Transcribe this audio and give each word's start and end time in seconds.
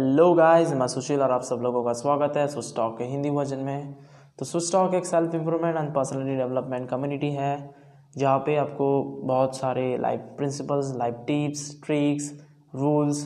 Hello 0.00 0.32
guys 0.34 0.72
मैं 0.72 0.86
सुशील 0.86 1.22
और 1.22 1.30
आप 1.30 1.42
सब 1.42 1.60
लोगों 1.62 1.82
का 1.84 1.92
स्वागत 1.92 2.36
है 2.36 2.46
सुस 2.48 2.72
टॉक 2.76 2.96
के 2.98 3.04
हिंदी 3.04 3.30
वर्जन 3.30 3.58
में। 3.58 3.94
तो 4.38 4.44
सुस 4.44 4.70
टॉक 4.72 4.94
एक 4.94 5.06
self 5.06 5.34
improvement 5.34 5.76
and 5.76 5.88
personality 5.94 6.36
development 6.36 6.88
community 6.90 7.30
है, 7.30 7.74
जहाँ 8.16 8.38
पे 8.38 8.54
आपको 8.56 9.02
बहुत 9.24 9.56
सारे 9.56 9.82
life 9.98 10.20
principles 10.36 10.94
life 10.96 11.16
tips 11.26 11.68
tricks 11.84 12.30
rules 12.74 13.20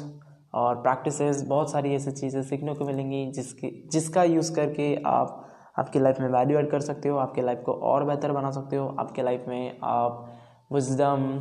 और 0.54 0.80
प्रैक्टिसेस 0.82 1.42
बहुत 1.48 1.70
सारी 1.72 1.94
ऐसी 1.94 2.10
चीज़ें 2.10 2.42
सीखने 2.42 2.74
को 2.74 2.84
मिलेंगी 2.84 3.24
जिसकी, 3.32 3.70
जिसका 3.92 4.24
यूज़ 4.24 4.54
करके 4.56 4.94
आप 5.06 5.46
आपकी 5.78 6.00
लाइफ 6.00 6.20
में 6.20 6.28
वैल्यू 6.28 6.58
ऐड 6.58 6.70
कर 6.70 6.80
सकते 6.80 7.08
हो, 7.08 7.18
आपके 7.18 7.42
लाइफ 7.42 7.62
को 7.66 7.72
और 7.72 8.04
बेहतर 8.04 8.32
बना 8.32 8.50
सकते 8.50 8.76
हो, 8.76 8.88
आपके 9.00 9.22
लाइफ 9.22 9.44
में 9.48 9.78
आप 9.82 10.26
विजडम 10.72 11.40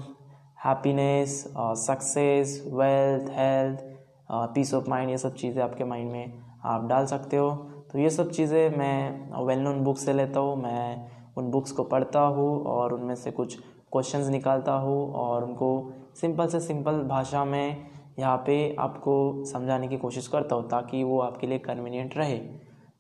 हैप्पीनेस 0.65 1.53
और 1.57 1.75
success 1.75 2.61
wealth 2.73 3.31
health 3.31 3.92
peace 4.29 4.73
of 4.73 4.89
mind 4.89 5.09
ये 5.09 5.17
सब 5.17 5.35
चीज़ें 5.35 5.61
आपके 5.63 5.83
माइंड 5.83 6.11
में 6.11 6.33
आप 6.65 6.85
डाल 6.87 7.05
सकते 7.05 7.37
हो। 7.37 7.49
तो 7.91 7.99
ये 7.99 8.09
सब 8.09 8.31
चीज़ें 8.31 8.77
मैं 8.77 9.45
वेल 9.45 9.59
नोन 9.59 9.83
बुक 9.83 9.97
से 9.97 10.13
लेता 10.13 10.39
हूँ, 10.39 10.55
मैं 10.55 11.09
उन 11.37 11.49
बुक्स 11.51 11.71
को 11.71 11.83
पढ़ता 11.85 12.19
हूँ 12.19 12.63
और 12.65 12.93
उनमें 12.93 13.15
से 13.15 13.31
कुछ 13.31 13.57
क्वेश्चंस 13.91 14.27
निकालता 14.27 14.73
हूँ 14.73 15.11
और 15.13 15.43
उनको 15.43 15.69
सिंपल 16.15 16.47
से 16.47 16.59
सिंपल 16.59 17.01
भाषा 17.07 17.43
में 17.45 17.85
यहाँ 18.19 18.37
पे 18.37 18.75
आपको 18.79 19.43
समझाने 19.45 19.87
की 19.87 19.97
कोशिश 19.97 20.27
करता 20.27 20.55
हूँ 20.55 20.69
ताकि 20.69 21.03
वो 21.03 21.19
आपके 21.21 21.47
लिए 21.47 21.57
कन्वीनियंट 21.59 22.17
रहे। 22.17 22.37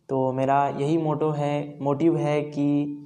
तो 0.09 0.31
मेरा 0.33 0.67
यही 0.69 0.97
मोटो 0.97 1.29
है 1.31 1.79
मोटिव 1.81 2.17
है 2.17 2.41
कि 2.41 2.99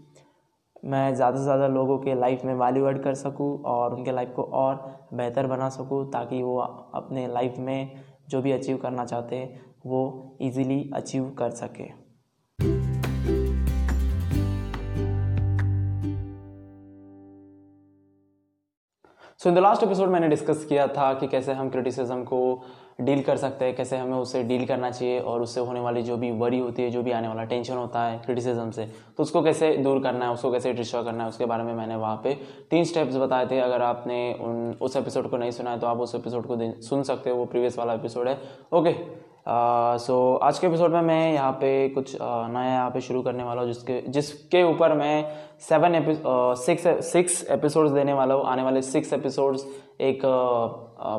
मैं 0.85 1.13
ज़्यादा 1.15 1.37
से 1.37 1.43
ज़्यादा 1.43 1.67
लोगों 1.67 1.97
के 1.97 2.13
लाइफ 2.15 2.43
में 2.45 2.53
वैल्यू 2.55 2.87
ऐड 2.87 3.01
कर 3.03 3.13
सकूँ 3.15 3.49
और 3.65 3.93
उनके 3.93 4.11
लाइफ 4.11 4.33
को 4.35 4.43
और 4.43 4.75
बेहतर 5.13 5.47
बना 5.47 5.69
सकूँ 5.69 6.03
ताकि 6.11 6.41
वो 6.43 6.57
अपने 6.57 7.27
लाइफ 7.27 7.55
में 7.59 8.03
जो 8.29 8.41
भी 8.41 8.51
अचीव 8.51 8.77
करना 8.77 9.05
चाहते 9.05 9.35
हैं, 9.35 9.65
वो 9.85 10.37
इजीली 10.41 10.91
अचीव 10.93 11.29
कर 11.29 11.49
सके। 11.49 12.07
So 19.39 19.49
in 19.49 19.55
the 19.55 19.59
last 19.59 19.83
episode 19.83 20.09
मैंने 20.09 20.27
डिस्कस 20.27 20.65
किया 20.65 20.87
था 20.87 21.13
कि 21.13 21.27
कैसे 21.27 21.53
हम 21.53 21.69
क्रिटिसिज्म 21.69 22.23
को 22.23 22.63
डील 22.99 23.21
कर 23.21 23.37
सकते 23.37 23.65
हैं, 23.65 23.75
कैसे 23.75 23.97
हमें 23.97 24.17
उससे 24.17 24.41
डील 24.43 24.65
करना 24.65 24.89
चाहिए 24.91 25.19
और 25.21 25.41
उससे 25.41 25.59
होने 25.61 25.79
वाली 25.79 26.01
जो 26.03 26.17
भी 26.17 26.31
वरी 26.33 26.59
होती 26.59 26.83
है, 26.83 26.89
जो 26.89 27.03
भी 27.03 27.11
आने 27.11 27.27
वाला 27.27 27.43
टेंशन 27.45 27.73
होता 27.73 28.03
है 28.03 28.17
क्रिटिसिज्म 28.19 28.71
से 28.71 28.85
तो 29.17 29.23
उसको 29.23 29.41
कैसे 29.43 29.75
दूर 29.77 30.01
करना 30.03 30.25
है, 30.25 30.33
उसको 30.33 30.51
कैसे 30.51 30.73
डिस्ट्रॉय 30.73 31.03
करना 31.03 31.23
है, 31.23 31.29
उसके 31.29 31.45
बारे 31.45 31.63
में 31.63 31.73
मैंने 31.73 31.95
वहाँ 31.95 32.19
पे 32.23 32.33
तीन 32.71 32.83
स्टेप्स 32.83 33.15
बताए 33.17 33.45
थे। 33.47 33.59
अगर 33.59 33.81
आपने 33.81 34.33
उन, 34.33 34.75
उस 34.81 34.95
एपिसोड 34.95 35.29
को 35.29 35.37
नहीं 35.37 35.51
सुना 35.51 35.71
है 35.71 35.79
तो 35.79 35.87
आप 35.87 35.99
उस 35.99 36.15
एपिसोड 36.15 36.47
को 36.47 36.81
सुन 36.81 37.03
सकते 37.03 37.29
हो, 37.29 37.35
वो 37.35 37.45
प्रीवियस 37.45 37.77
वाला 37.77 37.93
एपिसोड 37.93 38.27
है। 38.27 38.37
ओके 38.73 38.95
सो 39.49 40.35
uh, 40.35 40.39
so, 40.39 40.47
आज 40.47 40.59
के 40.59 40.67
एपिसोड 40.67 40.91
में 40.91 41.01
मैं 41.01 41.33
यहाँ 41.33 41.51
पे 41.51 41.89
कुछ 41.89 42.13
uh, 42.15 42.19
नया 42.21 42.63
यहाँ 42.63 42.89
पे 42.89 43.01
शुरू 43.01 43.21
करने 43.21 43.43
वाला 43.43 43.61
हूँ 43.61 43.67
जिसके 43.67 44.11
जिसके 44.11 44.63
ऊपर 44.63 44.93
मैं 44.93 45.31
सेवन 45.59 46.03
सिक्स 46.55 46.87
सिक्स 46.87 47.47
एपिसोड्स 47.51 47.91
देने 47.91 48.13
वाला 48.13 48.33
हूँ। 48.33 48.43
आने 48.45 48.63
वाले 48.63 48.81
सिक्स 48.81 49.13
एपिसोड्स 49.13 49.65
एक 50.01 50.21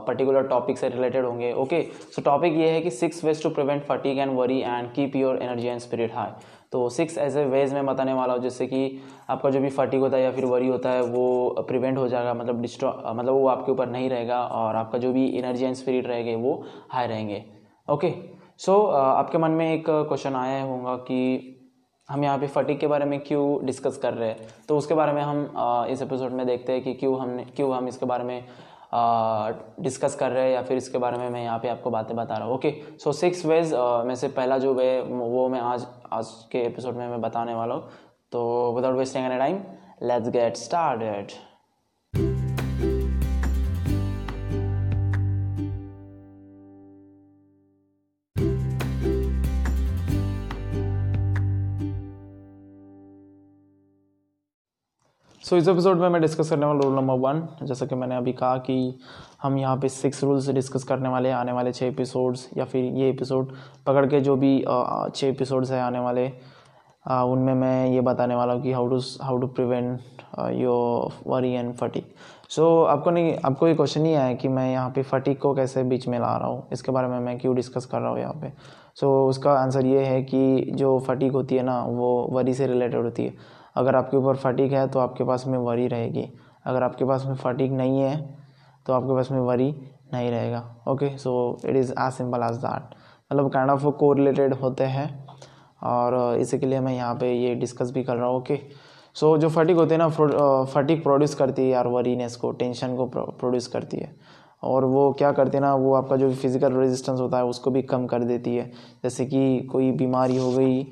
पर्टिकुलर 0.06 0.42
uh, 0.42 0.50
टॉपिक 0.50 0.78
से 0.78 0.88
रिलेटेड 0.88 1.24
होंगे 1.24 1.52
ओके 1.52 1.82
सो 1.82 2.22
टॉपिक 2.22 2.52
ये 2.52 2.70
है 2.70 2.80
कि 2.80 2.90
six 2.90 3.24
ways 3.24 3.42
to 3.42 3.50
prevent 3.50 3.84
fatigue 3.84 4.18
and 4.18 4.38
worry 4.38 4.60
and 4.60 4.92
keep 4.92 5.16
your 5.16 5.42
energy 5.42 5.68
and 5.68 5.78
spirit 5.78 6.14
high 6.14 6.30
तो 6.72 6.88
सिक्स 6.88 7.18
ऐसे 7.18 7.44
वेज 7.44 7.74
में 7.74 7.86
बताने 7.86 8.12
वाला 8.12 8.34
हूँ 8.34 8.42
जिससे 8.42 8.66
कि 8.66 9.02
आपका 9.30 9.50
जो 9.50 9.60
भी 9.60 9.68
फटीक 9.68 10.00
होता 10.00 10.16
है 10.16 10.22
या 10.22 10.30
फिर 10.30 10.44
वरी 10.44 10.68
होता 10.68 10.90
है 10.90 11.02
वो 11.02 11.50
प्रिवेंट 11.68 11.98
हो 11.98 12.08
जाएगा 12.08 12.34
मतलब 12.34 12.62
डिस्ट्रॉ 12.62 12.92
मतलब 13.06 13.32
वो 13.32 13.48
आपके 13.48 13.72
ऊपर 13.72 13.88
नहीं 13.88 14.10
रहेगा 14.10 14.40
और 14.42 14.76
आपका 14.76 14.98
जो 14.98 15.12
भी 15.12 15.38
एनर्जी 15.38 15.64
एंड 15.64 15.74
स्पिरिट 15.74 16.06
रहेगा 16.06 16.38
वो 16.38 16.64
हाई 16.90 17.06
रहेंगे। 17.06 17.57
ओके 17.88 18.12
सो 18.58 18.72
uh, 18.72 18.94
आपके 18.94 19.38
मन 19.38 19.50
में 19.50 19.72
एक 19.74 19.84
क्वेश्चन 19.88 20.34
आया 20.34 20.62
होगा 20.62 20.96
कि 20.96 21.54
हम 22.08 22.24
यहाँ 22.24 22.38
पे 22.38 22.46
फटीक 22.46 22.78
के 22.80 22.86
बारे 22.86 23.04
में 23.04 23.18
क्यों 23.20 23.66
डिस्कस 23.66 23.96
कर 23.96 24.14
रहे 24.14 24.28
हैं? 24.28 24.48
तो 24.68 24.76
उसके 24.78 24.94
बारे 24.94 25.12
में 25.12 25.22
हम 25.22 25.44
uh, 25.46 25.86
इस 25.92 26.02
एपिसोड 26.02 26.32
में 26.32 26.46
देखते 26.46 26.72
हैं 26.72 26.82
कि 26.82 26.94
क्यों 26.94 27.18
हमने 27.20 27.44
क्यों 27.56 27.74
हम 27.76 27.88
इसके 27.88 28.06
बारे 28.06 28.24
में 28.24 28.44
डिस्कस 29.80 30.14
uh, 30.14 30.20
कर 30.20 30.30
रहे 30.30 30.44
हैं 30.44 30.52
या 30.52 30.62
फिर 30.62 30.76
इसके 30.76 30.98
बारे 30.98 31.18
में 31.18 31.28
मैं 31.30 31.42
यहाँ 31.42 31.58
पे 31.58 31.68
आपको 31.68 31.90
बातें 31.90 32.16
बता 32.16 32.36
रहा 32.36 32.46
हूँ। 32.46 32.54
ओके 32.54 32.74
सो 33.04 33.12
सिक्स 33.12 33.44
वेज 33.46 33.74
में 34.06 34.14
से 34.14 34.28
पहला 34.28 34.58
जो 34.58 34.74
वे 34.74 35.00
वो 35.02 35.48
मैं 35.48 35.60
आज 35.60 35.86
आज 36.12 36.32
के 36.52 36.62
एपिसोड 36.66 36.96
में 36.96 37.08
मैं 37.08 37.20
बताने 37.20 37.54
वाला 37.54 37.74
हूँ। 37.74 37.90
तो 38.32 38.72
without 38.76 38.96
wasting 38.96 39.26
any 39.26 39.38
time 39.38 39.62
let's 40.02 40.28
get 40.28 40.56
started 40.56 41.32
so 55.48 55.56
so, 55.56 55.62
इस 55.62 55.68
एपिसोड 55.68 55.98
में 55.98 56.08
मैं 56.08 56.20
डिस्कस 56.22 56.50
करने 56.50 56.66
वाला 56.66 56.80
रूल 56.80 56.94
नंबर 56.94 57.14
वन 57.14 57.48
जैसा 57.62 57.86
कि 57.86 57.94
मैंने 57.94 58.16
अभी 58.16 58.32
कहा 58.32 58.56
कि 58.56 58.98
हम 59.42 59.58
यहाँ 59.58 59.76
पे 59.76 59.88
सिक्स 59.88 60.24
रूल्स 60.24 60.48
डिस्कस 60.50 60.84
करने 60.84 61.08
वाले 61.08 61.28
हैं 61.28 61.36
आने 61.36 61.52
वाले 61.52 61.72
छः 61.72 61.86
एपिसोड्स 61.86 62.48
या 62.56 62.64
फिर 62.64 62.84
ये 62.84 63.08
एपिसोड 63.10 63.52
पकड़ 63.86 64.06
के 64.06 64.20
जो 64.20 64.36
भी 64.36 64.64
छः 65.14 65.26
एपिसोड्स 65.26 65.70
हैं 65.70 65.82
आने 65.82 65.98
वाले 65.98 66.26
उनमें 67.10 67.54
मैं 67.54 67.86
ये 67.86 68.00
बताने 68.00 68.34
वाला 68.34 68.52
हूँ 68.52 68.62
कि 68.62 68.72
how 68.72 68.88
to 68.88 69.00
how 69.22 69.38
to 69.38 69.46
prevent 69.46 70.00
your 70.38 71.12
worry 71.26 71.52
and 71.52 71.74
fatigue 71.74 72.14
so 72.48 72.84
आपको 72.84 73.10
नहीं 73.10 73.36
आपको 73.44 73.68
ये 73.68 73.74
क्वेश्चन 73.74 74.00
नहीं 74.00 74.14
आया 74.14 74.34
कि 74.34 74.48
मैं 74.48 74.72
यहाँ 74.72 74.90
पे 74.90 75.02
फटीक 75.02 75.42
को 75.42 75.54
कैसे 75.54 75.82
बीच 75.82 76.08
में 76.08 76.18
ला 76.18 76.36
रहा 76.36 76.48
हूँ? 76.48 76.68
इसके 76.72 76.92
बारे 76.92 77.08
में 77.08 77.20
मैं 77.20 77.38
क्यों 77.38 77.56
डिस्कस 77.56 77.86
कर 77.86 78.00
रहा 78.00 78.10
हूँ 78.10 78.18
यहाँ 78.18 78.34
पे? 78.34 78.52
सो 78.94 79.24
so, 79.24 79.30
उसका 79.30 79.52
आंसर 79.52 79.86
ये 79.86 80.04
है 80.04 80.22
कि 80.22 80.70
जो 80.74 80.98
फटीक 80.98 81.32
होती 81.32 81.56
है 81.56 81.62
ना 81.62 81.82
वो 81.82 82.28
वरी 82.32 82.54
से 82.54 82.66
रिलेटेड 82.66 83.02
होती 83.02 83.24
है। 83.24 83.57
अगर 83.78 83.96
आपके 83.96 84.16
ऊपर 84.16 84.36
फटीक 84.36 84.72
है 84.72 84.86
तो 84.88 84.98
आपके 84.98 85.24
पास 85.24 85.46
में 85.46 85.58
वरी 85.58 85.86
रहेगी। 85.88 86.28
अगर 86.66 86.82
आपके 86.82 87.04
पास 87.04 87.24
में 87.26 87.34
फटीक 87.36 87.72
नहीं 87.72 88.00
है 88.00 88.16
तो 88.86 88.92
आपके 88.92 89.14
पास 89.14 89.30
में 89.32 89.40
वरी 89.40 89.70
नहीं 90.12 90.30
रहेगा। 90.30 90.64
Okay 90.88 91.16
so 91.18 91.32
it 91.64 91.76
is 91.76 91.92
as 91.92 92.12
simple 92.12 92.42
as 92.42 92.56
that 92.58 92.94
मतलब 93.30 93.50
काइंड 93.52 93.70
ऑफ़ 93.70 93.86
को 93.96 94.12
रिलेटेड 94.12 94.54
होते 94.54 94.84
हैं 94.86 95.08
और 95.84 96.36
इसी 96.36 96.58
के 96.58 96.66
लिए 96.66 96.80
मैं 96.80 96.94
यहाँ 96.94 97.14
पे 97.14 97.32
ये 97.32 97.54
डिस्कस 97.56 97.90
भी 97.90 98.04
कर 98.04 98.16
रहा 98.16 98.26
हूँ 98.26 98.36
ओके 98.36 98.58
सो 99.16 99.36
जो 99.38 99.48
फटिक 99.50 99.76
होते 99.76 99.94
हैं 99.94 99.98
ना 99.98 100.64
फटिक 100.72 101.02
प्रोड्यूस 101.02 101.34
करती 101.34 101.62
है 101.62 101.68
यार 101.68 101.86
वरीनेस 101.88 102.36
को 102.36 102.50
टेंशन 102.52 102.96
को 102.96 103.06
प्रोड्यूस 103.06 103.66
करती 103.66 103.96
है। 103.96 104.16
और 104.62 104.84
वो 104.84 105.12
क्या 105.18 105.30
करती 105.32 105.56
है 105.56 105.60
ना, 105.62 105.74
वो 105.74 105.92
आपका 105.94 106.16
जो 106.16 106.30
फ़िज़िकल 106.32 106.72
रेजिस्टेंस 106.72 107.20
होता 107.20 107.38
है 107.38 107.44
उसको 107.46 107.70
भी 107.70 107.82
कम 107.84 108.06
कर 108.06 108.22
देती 108.24 108.54
है। 108.56 108.64
जैसे 109.02 109.26
कि 109.26 109.60
कोई 109.72 109.90
बीमारी 109.92 110.36
हो 110.36 110.50
गई 110.52 110.82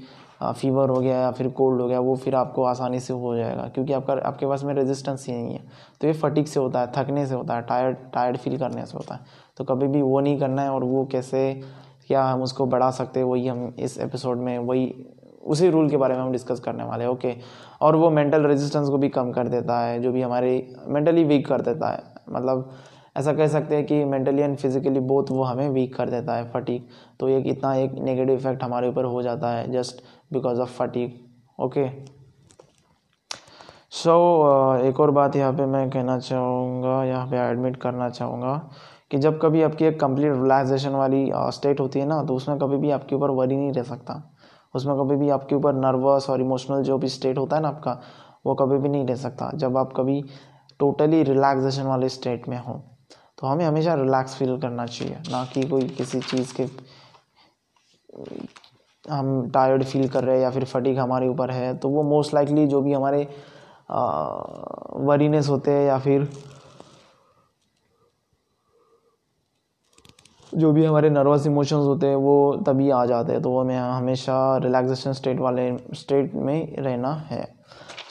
फीवर 0.43 0.89
हो 0.89 1.01
गया 1.01 1.19
या 1.19 1.31
फिर 1.31 1.49
कोल्ड 1.49 1.81
हो 1.81 1.87
गया, 1.89 2.01
वो 2.01 2.17
फिर 2.17 2.35
आपको 2.35 2.65
आसानी 2.65 3.01
से 3.01 3.13
हो 3.13 3.37
जाएगा, 3.37 3.63
क्योंकि 3.63 3.93
आपका, 3.93 4.13
आपके 4.13 4.47
पास 4.47 4.65
में 4.65 4.75
रेजिस्टेंस 4.75 5.27
ही 5.29 5.35
नहीं 5.35 5.55
है। 5.55 5.63
तो 6.01 6.07
ये 6.07 6.13
फटिक 6.13 6.49
से 6.49 6.61
होता 6.61 6.81
है, 6.81 6.93
थकने 6.97 7.27
से 7.27 7.35
होता 7.35 7.55
है 7.55 7.63
टायर्ड 7.63 7.97
टायर्ड 8.15 8.37
फील 8.37 8.59
करने 8.59 8.87
से 8.87 8.97
होता 8.99 9.15
है। 9.15 9.21
तो 9.57 9.65
कभी 9.65 9.87
भी 9.87 10.03
वो 10.03 10.21
नहीं 10.21 10.39
करना 10.39 10.63
है 10.63 10.71
और 10.71 10.85
वो 10.85 11.05
कैसे, 11.05 11.63
क्या 12.07 12.25
हम 12.25 12.43
उसको 12.43 12.67
बढ़ा 12.67 12.91
सकते 12.91 13.21
हैं, 13.21 13.27
वही 13.27 13.47
हम 13.49 13.75
इस 13.79 13.99
एपिसोड 13.99 14.39
में, 14.39 14.59
वही, 14.59 14.95
उसी 15.47 15.71
रूल 15.71 15.89
के 15.91 15.97
बारे 15.97 16.15
में 16.15 16.21
हम 16.23 16.33
डिस्कस 16.33 16.61
करने 16.61 16.85
वाले 16.85 17.05
हैं 17.05 17.11
ओके 17.11 17.35
और 17.81 17.97
वो 17.97 18.11
मेंटल 18.11 18.47
रेजिस्टेंस 18.47 18.89
को 18.89 18.99
भी 18.99 19.09
कम 19.09 19.31
कर 19.33 19.49
देता 19.49 19.81
है, 19.81 20.01
जो 20.01 20.13
भी 20.13 20.23
हमारे 20.23 20.75
मेंटली 20.87 21.25
वीक 21.25 21.47
कर 21.49 21.61
देता 21.61 21.89
है। 21.89 22.03
मतलब 22.31 22.71
ऐसा 23.17 23.33
कह 23.33 23.49
सकते 23.49 23.77
हैं 23.77 23.85
कि 23.87 24.05
मेंटली 24.05 24.43
एंड 24.43 24.57
फिजिकली 24.57 25.01
बोथ 25.03 25.31
वो 25.31 25.43
हमें 25.45 25.69
वीक 25.71 25.95
कर 25.97 26.11
देता 26.11 26.37
है 26.37 26.51
फटीक 26.53 26.89
तो 27.21 27.29
ये 27.29 27.39
इतना 27.51 27.75
एक 27.77 27.93
नेगेटिव 28.01 28.35
इफ़ेक्ट 28.35 28.63
हमारे 28.63 28.89
ऊपर 28.89 29.05
हो 29.05 29.23
जाता 29.23 29.51
है 29.51 29.71
just 29.73 30.03
because 30.33 30.61
of 30.61 30.71
fatigue 30.79 31.21
okay 31.59 31.89
so 33.93 34.13
एक 34.85 35.01
और 35.01 35.11
बात 35.11 35.37
यहाँ 35.37 35.53
पे 35.53 35.67
मैं 35.67 35.89
कहना 35.91 36.19
चाहूँगा, 36.19 37.03
यहाँ 37.05 37.27
पे 37.27 37.37
एडमिट 37.41 37.77
करना 37.83 38.09
चाहूँगा 38.11 38.57
कि 39.11 39.19
जब 39.19 39.39
कभी 39.43 39.63
आपकी 39.63 39.85
एक 39.85 39.99
कंप्लीट 40.01 40.33
रिलैक्सेशन 40.33 40.91
वाली 40.93 41.31
स्टेट 41.35 41.81
होती 41.81 42.01
है 42.01 42.07
ना 42.07 42.23
तो 42.25 42.35
उसमें 42.35 42.59
कभी 42.59 42.77
भी 42.77 42.91
आपके 42.91 43.15
ऊपर 43.17 43.31
वरी 43.31 43.57
नहीं 43.57 43.73
रह 43.73 43.83
सकता। 43.85 44.23
उसमें 44.75 44.97
कभी 44.97 45.17
भी 45.17 45.29
आपके 45.31 45.55
ऊपर 45.55 45.75
नर्वस 45.75 46.29
और 46.31 46.41
इमोशनल 46.41 46.83
जो 46.83 46.99
भी 46.99 47.09
स्टेट 47.09 47.39
होता 47.39 47.57
है 47.57 47.63
ना 47.63 47.69
आपका, 47.69 48.01
वो 48.47 48.55
कभी 48.55 48.79
भी 48.79 48.89
नहीं 48.89 49.07
रह 49.07 49.15
सकता। 49.17 49.51
जब 49.55 49.77
आप 49.77 49.93
कभी 49.97 50.21
टोटली 50.81 51.23
रिलैक्सेशन 51.23 51.87
वाले 51.87 52.09
स्टेट 52.09 52.49
में 52.49 52.59
हो। 52.59 52.83
तो 53.39 53.47
हमें 53.47 53.65
हमेशा 53.65 53.95
रिलैक्स 53.95 54.35
फील 54.35 54.57
करना 54.61 54.87
चाहिए, 54.87 55.17
ना 55.31 55.45
कि 55.55 55.63
कोई 55.69 55.89
किसी 55.91 56.21
चीज़ 56.21 56.55
के, 56.57 56.67
हम 59.05 59.51
टायर्ड 59.55 59.85
फील 59.85 60.09
कर 60.09 60.25
रहे 60.25 60.37
हैं 60.37 60.43
या 60.43 60.51
फिर 60.51 60.65
फटीक 60.65 60.99
हमारे 60.99 61.29
ऊपर 61.29 61.51
है 61.51 61.77
तो 61.79 61.89
वो 61.89 62.03
मोस्ट 62.03 62.35
लाइकली 62.35 62.67
जो 62.67 62.81
भी 62.83 62.93
हमारे 62.93 63.23
वरीनेस 65.07 65.49
होते 65.49 65.71
हैं 65.71 65.87
या 65.87 65.99
फिर 65.99 66.29
जो 70.53 70.71
भी 70.73 70.85
हमारे 70.85 71.11
नर्वस 71.11 71.47
इमोशंस 71.47 71.85
होते 71.87 72.07
हैं, 72.07 72.17
वो 72.17 72.63
तभी 72.67 72.91
आ 72.91 73.05
जाते 73.07 73.33
हैं 73.33 73.43
तो 73.43 73.51
वो 73.51 73.61
हमें 73.61 73.77
हमेशा 73.77 74.57
रिलैक्सेशन 74.59 75.13
स्टेट 75.13 75.41
वाले 75.41 75.71
स्टेट 75.95 76.35
में 76.35 76.77
रहना 76.77 77.13
है। 77.31 77.45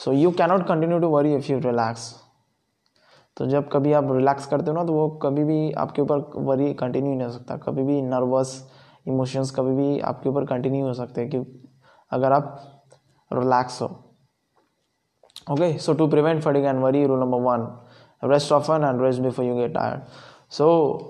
So 0.04 0.12
you 0.12 0.30
cannot 0.32 0.66
continue 0.68 0.98
to 0.98 1.08
worry 1.08 1.34
if 1.34 1.50
you 1.52 1.58
relax 1.60 2.14
तो 3.36 3.46
जब 3.46 3.68
कभी 3.68 3.92
आप 3.92 4.12
रिलैक्स 4.12 4.46
करते 4.46 4.70
हो 4.70 4.76
ना 4.76 4.84
तो 4.84 4.92
वो 4.92 5.08
कभी 5.22 5.44
भी 5.44 5.72
आपके 5.74 6.02
ऊपर 6.02 6.30
वरी 6.44 6.72
कंटिन्यू 6.74 7.14
नहीं 7.14 7.26
हो 7.26 7.32
सकता। 7.32 7.56
कभी 7.58 7.82
भी 7.84 8.00
नर्वस 8.02 8.52
इमोशंस 9.08 9.50
कभी 9.56 9.74
भी 9.76 9.98
आपके 10.02 10.28
ऊपर 10.28 10.44
कंटिन्यू 10.46 10.86
हो 10.86 10.92
सकते 10.94 11.20
हैं 11.20 11.30
कि 11.30 11.38
अगर 12.12 12.32
आप 12.32 12.56
रिलैक्स 13.30 13.80
हो। 13.82 13.86
Okay 15.52 15.72
so 15.78 15.92
to 15.94 16.06
prevent 16.08 16.42
fatigue 16.42 16.64
and 16.66 16.80
worry 16.80 17.04
rule 17.06 17.18
number 17.20 17.40
one 17.42 17.68
rest 18.22 18.52
often 18.52 18.84
and 18.84 19.02
rest 19.02 19.20
before 19.22 19.44
you 19.44 19.54
get 19.54 19.74
tired 19.74 20.00
so 20.50 20.66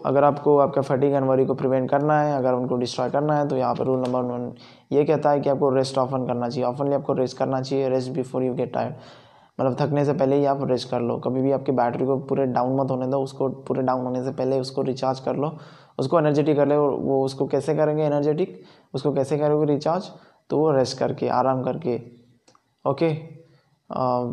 अगर 0.06 0.24
आपको, 0.24 0.56
आपका 0.58 0.82
फटिंग 0.82 1.14
एंड 1.14 1.24
वरी 1.26 1.44
को 1.46 1.54
प्रिवेंट 1.54 1.88
करना 1.90 2.20
है, 2.20 2.36
अगर 2.36 2.54
उनको 2.54 2.76
डिस्ट्रॉय 2.76 3.10
करना 3.10 3.36
है 3.36 3.46
तो 3.48 3.56
यहाँ 3.56 3.74
पर 3.74 3.84
रूल 3.84 3.98
नंबर 3.98 4.22
वन 4.22 4.52
ये 4.92 5.04
कहता 5.04 5.30
है 5.30 5.40
कि 5.40 5.50
आपको 5.50 5.70
रेस्ट 5.70 5.98
ऑफन 5.98 6.26
करना 6.26 6.48
चाहिए। 6.48 6.64
ऑफनली 6.66 6.94
आपको 6.94 7.12
रेस्ट 7.14 7.38
करना 7.38 7.60
चाहिए 7.60 7.88
rest 7.88 8.12
before 8.12 8.42
you 8.42 8.54
get 8.54 8.72
tired 8.74 8.94
मतलब 9.58 9.76
थकने 9.80 10.04
से 10.04 10.12
पहले 10.12 10.36
ही 10.36 10.44
आप 10.46 10.62
रेस्ट 10.70 10.88
कर 10.90 11.00
लो। 11.00 11.16
कभी 11.18 11.42
भी 11.42 11.52
आपकी 11.52 11.72
बैटरी 11.72 12.06
को 12.06 12.16
पूरे 12.20 12.46
डाउन 12.48 12.76
मत 12.80 12.90
होने 12.90 13.06
दो 13.06 13.22
उसको 13.22 13.48
पूरे 13.68 13.82
डाउन 13.82 14.04
होने 14.04 14.22
से 14.24 14.30
पहले 14.32 14.60
उसको 14.60 14.82
रिचार्ज 14.82 15.20
कर 15.20 15.36
लो। 15.36 15.56
उसको 15.98 16.18
एनर्जेटिक 16.18 16.56
कर 16.56 16.68
ले 16.68 16.76
वो 16.76 17.24
उसको 17.24 17.46
कैसे 17.46 17.74
करेंगे 17.74 18.04
एनर्जेटिक 18.04 18.60
उसको 18.94 19.12
कैसे 19.12 19.38
करोगे 19.38 19.72
रिचार्ज 19.72 20.10
तो 20.50 20.58
वो 20.58 20.70
रेस्ट 20.72 20.98
करके 20.98 21.28
आराम 21.30 21.62
करके। 21.62 22.00
ओके 22.84 23.10
आ, 23.90 24.24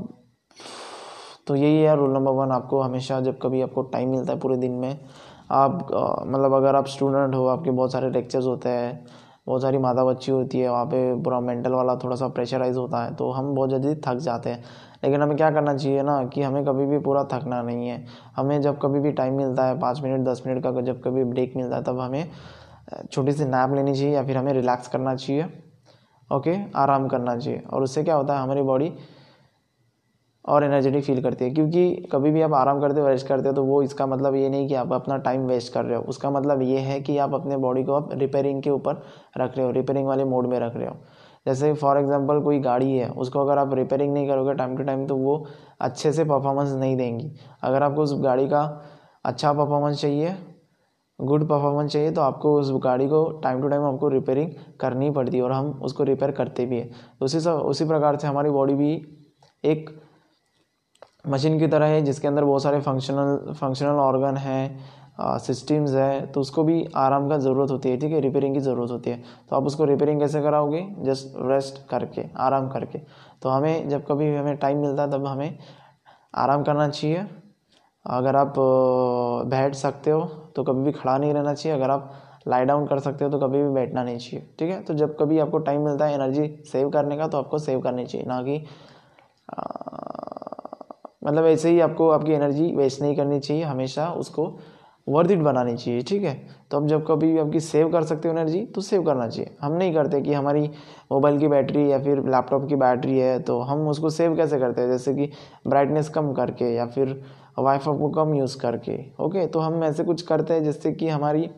तो 1.48 1.56
यही 1.56 1.82
है 1.82 1.96
रूल 1.96 2.12
नंबर 2.12 2.32
वन 2.34 2.52
आपको 2.52 2.82
हमेशा 2.82 3.20
जब 3.22 3.38
कभी 3.42 3.62
आपको 3.62 3.82
टाइम 3.84 4.10
मिलता 4.10 4.34
है 4.34 4.40
पूरे 4.40 4.58
दिन 4.58 4.72
में 4.72 5.00
आप 5.52 5.88
मतलब 6.28 6.54
अगर 6.54 6.76
आप 6.76 6.88
स्टूडेंट 6.88 7.36
हो 7.36 7.46
आपके 7.48 7.72
बहुत 7.72 7.92
सारे 7.92 8.10
लेक्चर्स 8.10 8.46
होते 8.46 8.70
हैं 8.70 9.06
बहुत 9.48 9.62
सारी 9.62 9.78
माता 9.78 10.04
बच्ची 10.06 10.32
होती 10.32 10.60
है 10.60 10.70
वहाँ 10.70 10.86
पे 10.86 11.24
पूरा 11.24 11.40
मेंटल 11.40 11.72
वाला 11.72 11.96
थोड़ा 11.96 12.16
सा 12.16 12.28
प्रेशराइज 12.28 12.78
होता 12.78 13.04
है 13.04 13.14
तो 13.16 13.30
हम 13.32 13.54
बहुत 13.56 13.70
जल्दी 13.70 13.96
थक 14.06 14.18
जाते 14.20 14.50
हैं। 14.50 14.64
लेकिन 15.04 15.22
हमें 15.22 15.36
क्या 15.38 15.50
करना 15.52 15.76
चाहिए 15.78 16.04
ना 16.04 16.24
कि 16.26 16.42
हमें 16.42 16.64
कभी 16.66 16.86
भी 16.86 17.00
पूरा 17.00 17.24
थकना 17.34 17.62
नहीं 17.62 17.88
है। 17.88 18.04
हमें 18.36 18.62
जब 18.62 18.80
कभी 18.82 19.00
भी 19.00 19.12
टाइम 19.12 19.38
मिलता 19.38 19.66
है, 19.66 19.80
पाँच 19.80 20.02
मिनट, 20.02 20.26
दस 20.28 20.44
मिनट 20.48 20.64
का 20.64 20.82
जब 20.82 21.02
कभी 21.04 21.24
ब्रेक 21.24 21.54
मिलता 21.56 21.76
है, 21.76 21.84
तब 21.84 22.00
हमें 22.00 22.30
छोटी 23.12 23.32
सी 23.32 23.46
नैप 23.46 23.74
लेनी 23.76 23.94
चाहिए 23.94 24.14
या 24.14 24.24
फिर 24.24 24.38
हमें 24.38 24.54
रिलैक्स 24.54 24.88
करना 24.88 25.16
चाहिए। 25.16 25.46
ओके 26.30 26.56
आराम 26.76 27.08
करना 27.08 27.36
चाहिए। 27.38 27.62
और 27.74 27.84
उससे 27.84 28.04
क्या 28.04 28.16
होता 28.16 28.36
है, 28.36 28.44
हमारी 28.44 28.62
बॉडी 28.62 28.92
और 30.46 30.64
एनर्जेटिक 30.64 31.04
फील 31.04 31.22
करती 31.24 31.46
है। 31.46 31.52
क्योंकि 31.52 32.10
कभी 32.12 32.32
भी 32.32 32.42
आप 32.42 32.54
आराम 32.54 32.80
करते 32.82 33.02
हो 33.02 33.08
रेस्ट 33.08 33.28
करते 33.28 33.48
हो 33.48 33.54
तो 33.54 33.64
वो 33.64 33.82
इसका 33.84 34.08
मतलब 34.08 34.36
ये 34.36 34.50
नहीं 34.50 34.68
कि 34.68 34.76
आप 34.76 34.94
अपना 34.94 35.18
टाइम 35.18 35.46
वेस्ट 35.48 35.74
कर 35.74 35.86
रहे 35.86 35.98
हो। 35.98 36.04
उसका 36.04 36.30
मतलब 36.30 36.62
ये 36.62 36.80
है 36.80 37.00
कि 37.02 37.18
आप 37.18 37.34
अपने 37.34 37.58
बॉडी 37.58 37.84
को 37.84 37.94
आप 37.94 38.10
रिपेयरिंग 38.14 38.62
के 38.64 38.70
ऊपर 38.70 39.02
रख 39.38 39.58
रहे 39.58 39.66
हो 39.66 39.72
रिपेयरिंग 39.72 40.08
वाले 40.08 40.24
मोड 40.26 40.48
में 40.48 40.60
रख 40.60 40.76
रहे 40.76 40.88
हो। 40.88 40.98
जैसे 41.46 41.74
फॉर 41.74 41.98
एग्जांपल 41.98 42.40
कोई 42.42 42.60
गाड़ी 42.60 42.92
है, 42.92 43.10
उसको 43.10 43.40
अगर 43.40 43.58
आप 43.58 43.74
रिपेयरिंग 43.74 44.14
नहीं 44.14 44.28
करोगे 44.28 44.54
टाइम 44.54 44.76
टू 44.78 44.84
टाइम 44.84 45.06
तो 45.08 45.16
वो 45.18 45.46
अच्छे 45.82 46.12
से 46.14 46.24
परफॉर्मेंस 46.24 46.72
नहीं 46.72 46.96
देंगी। 46.98 47.32
अगर 47.64 47.84
आपको 47.84 48.02
उस 48.02 48.14
गाड़ी 48.22 48.48
का 48.48 48.64
अच्छा 49.26 49.54
परफॉर्मेंस 49.54 50.02
चाहिए 50.02 50.36
गुड 51.20 51.48
परफॉर्मेंस 51.50 51.92
चाहिए 51.92 52.12
तो 52.12 52.22
आपको 52.22 52.54
उस 52.60 52.72
गाड़ी 52.84 53.08
को 53.08 53.24
टाइम 53.44 53.62
टू 53.62 53.68
टाइम 53.68 53.84
आपको 53.84 54.08
रिपेयरिंग 54.10 54.52
करनी 54.80 55.10
पड़ती 55.12 55.38
है 55.38 55.44
और 55.44 55.52
हम 55.52 55.70
उसको 55.84 56.04
रिपेयर 56.04 56.32
करते 56.32 56.66
भी 56.66 56.78
हैं। 56.78 56.90
तो 57.20 57.26
उसी 57.26 57.40
सब, 57.40 57.52
उसी 57.52 57.86
प्रकार 57.86 58.18
से 58.18 58.28
हमारी 58.28 58.50
बॉडी 58.50 58.74
भी 58.74 58.94
एक 59.64 59.90
मशीन 61.28 61.60
की 61.60 61.68
तरह 61.68 61.86
है, 61.86 62.02
जिसके 62.02 62.28
अंदर 62.28 62.44
बहुत 62.44 62.64
सारे 62.64 62.80
फंक्शनल 62.82 63.54
फंक्शनल 63.54 64.00
ऑर्गन 64.00 64.38
हैं 64.38 64.80
सिस्टम्स 65.18 65.94
है 65.94 66.26
तो 66.28 66.42
उसको 66.42 66.64
भी 66.64 66.86
आराम 66.98 67.28
का 67.30 67.38
ज़रूरत 67.38 67.72
होती 67.72 67.90
है, 67.90 67.98
ठीक 67.98 68.12
है? 68.12 68.20
रिपेयरिंग 68.22 68.54
की 68.54 68.60
ज़रूरत 68.62 68.92
होती 68.92 69.10
है। 69.10 69.22
तो 69.50 69.56
आप 69.56 69.66
उसको 69.66 69.86
रिपेयरिंग 69.86 70.20
कैसे 70.20 70.42
कराओगे? 70.42 70.86
जस्ट 71.00 71.36
रेस्ट 71.42 71.88
करके, 71.90 72.26
आराम 72.38 72.70
करके। 72.70 73.00
तो 73.42 73.50
हमें, 73.50 73.90
जब 73.90 74.06
कभी 74.08 74.36
हमें 74.36 74.56
टाइम 74.58 74.82
मिलता 74.82 75.04
है, 75.04 75.12
तब 75.12 75.26
हमें 75.28 75.58
आराम 76.36 76.64
करना 76.64 76.88
चाहिए। 76.90 77.26
अगर 78.06 78.36
आप 78.36 78.54
बैठ 79.48 79.76
सकते 79.76 80.12
हो 80.12 80.22
तो 80.56 80.64
कभी 80.64 80.84
भी 80.84 80.92
खड़ा 80.92 81.18
नहीं 81.18 81.34
रहना 81.34 81.54
चाहिए। 81.54 81.78
अगर 81.78 81.90
आप 81.90 82.12
लाई 82.48 82.66
डाउन 82.66 82.86
कर 82.88 83.00
सकते 83.00 83.26
हो 83.26 83.32
तो 83.32 83.40
कभी 83.40 83.62
भी 83.64 83.70
बैठना 83.74 84.04
नहीं 84.04 84.18
चाहिए, 84.18 84.48
ठीक 84.60 84.70
है? 84.70 84.82
तो 84.84 84.94
जब 84.94 85.16
कभी 85.18 85.40
आपको 85.40 85.58
टाइम 85.60 85.82
मिलता 85.82 86.06
है 86.06 86.14
एनर्जी 86.14 86.48
सेव 86.72 86.90
करने 86.90 87.18
का 87.18 87.28
तो 87.28 87.38
आपको 87.38 87.58
सेव 87.60 87.82
करनी 87.82 88.06
चाहिए। 88.06 88.28
ना 88.28 88.42
कि 88.42 88.66
मतलब 91.24 91.46
ऐसे 91.46 91.70
ही 91.70 91.80
आपको, 91.80 92.10
आपकी 92.10 92.32
एनर्जी 92.34 92.72
वेस्ट 92.76 93.02
नहीं 93.02 93.16
करनी 93.16 93.40
चाहिए। 93.40 93.64
हमेशा 93.64 94.08
उसको 94.14 94.46
वर्थ 95.08 95.32
इट 95.32 95.40
बनानी 95.40 95.76
चाहिए 95.78 96.02
ठीक 96.02 96.24
है? 96.24 96.34
तो 96.72 96.78
अब 96.78 96.88
जब 96.88 97.06
कभी 97.08 97.32
भी 97.32 97.38
आपकी 97.40 97.60
सेव 97.60 97.90
कर 97.92 98.04
सकते 98.04 98.28
हो 98.28 98.34
एनर्जी 98.34 98.62
तो 98.66 98.82
सेव 98.82 99.04
करना 99.06 99.28
चाहिए। 99.28 99.56
हम 99.62 99.74
नहीं 99.74 99.94
करते 99.94 100.22
कि 100.22 100.34
हमारी 100.34 100.70
मोबाइल 101.12 101.40
की 101.40 101.48
बैटरी 101.48 101.92
या 101.92 102.00
फिर 102.04 102.20
लैपटॉप 102.30 102.68
की 102.70 102.76
बैटरी 102.76 103.18
है 103.18 103.40
तो 103.40 103.60
हम 103.62 103.88
उसको 103.88 104.10
सेव 104.10 104.36
कैसे 104.36 104.60
करते 104.60 104.82
हैं? 104.82 104.90
जैसे 104.90 105.14
कि 105.14 105.30
ब्राइटनेस 105.68 106.10
कम 106.10 106.32
करके 106.34 106.74
या 106.76 106.86
फिर 106.86 107.22
वाईफाई 107.60 107.98
को 107.98 108.10
कम 108.10 108.34
यूज़ 108.36 108.58
करके 108.58 108.98
ओके 109.24 109.46
तो 109.48 109.60
हम 109.60 109.84
ऐसे 109.84 110.04
कुछ 110.04 110.22
करते 110.22 110.54
हैं 110.54 110.64
जिससे 110.64 110.92
कि 110.92 111.10
हमारी 111.10 111.50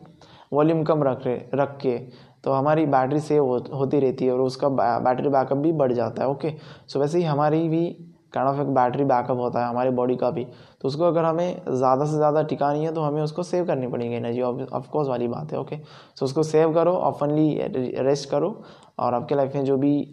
वॉल्यूम 0.52 0.82
कम 0.84 1.02
रख 1.02 1.22
रख 1.54 1.76
के 1.80 1.96
तो 2.44 2.52
हमारी 2.52 2.84
बैटरी 2.86 3.20
सेव 3.20 3.44
हो, 3.44 3.56
होती 3.74 4.00
रहती 4.00 4.26
है 4.26 4.32
और 4.32 4.40
उसका 4.40 4.68
बैटरी 4.68 5.28
बैकअप 5.28 5.58
भी 5.58 5.72
बढ़ 5.72 5.92
जाता 5.92 6.22
है 6.22 6.28
ओके 6.28 6.52
सो 6.88 7.00
वैसे 7.00 7.18
ही 7.18 7.24
हमारी 7.24 7.68
भी 7.68 7.86
काइंड 8.32 8.48
ऑफ़ 8.48 8.60
एक 8.60 8.74
बैटरी 8.74 9.04
बैकअप 9.04 9.38
होता 9.38 9.60
है 9.60 9.68
हमारी 9.68 9.90
बॉडी 9.92 10.16
का 10.16 10.30
भी। 10.30 10.44
तो 10.80 10.88
उसको 10.88 11.04
अगर 11.04 11.24
हमें 11.24 11.62
ज़्यादा 11.68 12.04
से 12.04 12.16
ज़्यादा 12.16 12.42
टिकानी 12.44 12.84
है 12.84 12.92
तो 12.94 13.02
हमें 13.02 13.20
उसको 13.22 13.42
सेव 13.44 13.66
करनी 13.66 13.86
पड़ेगी 13.88 14.14
एनर्जी 14.14 14.42
ऑफकोर्स 14.42 15.08
वाली 15.08 15.28
बात 15.28 15.52
है 15.52 15.58
ओके 15.58 15.76
सो 16.16 16.24
उसको 16.24 16.42
सेव 16.44 16.74
करो 16.74 16.92
ऑफनली 16.92 17.58
रेस्ट 18.00 18.28
करो, 18.30 18.62
और 18.98 19.14
आपके 19.14 19.34
लाइफ 19.34 19.54
में 19.54 19.64
जो 19.64 19.76
भी 19.76 20.10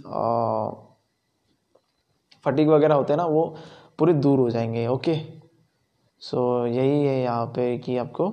फटीक 2.46 2.68
वगैरह 2.68 2.96
होते 2.96 3.14
हैं 3.14 3.18
ना, 3.18 3.26
वो 3.26 3.56
पूरे 4.00 4.14
दूर 4.16 4.40
हो 4.40 4.50
जाएँगे 4.50 4.88
ओके 4.88 5.16
सो 6.22 6.66
यही 6.68 7.04
है 7.04 7.22
यहाँ 7.22 7.46
पे 7.48 7.78
कि 7.78 7.98
आपको 7.98 8.32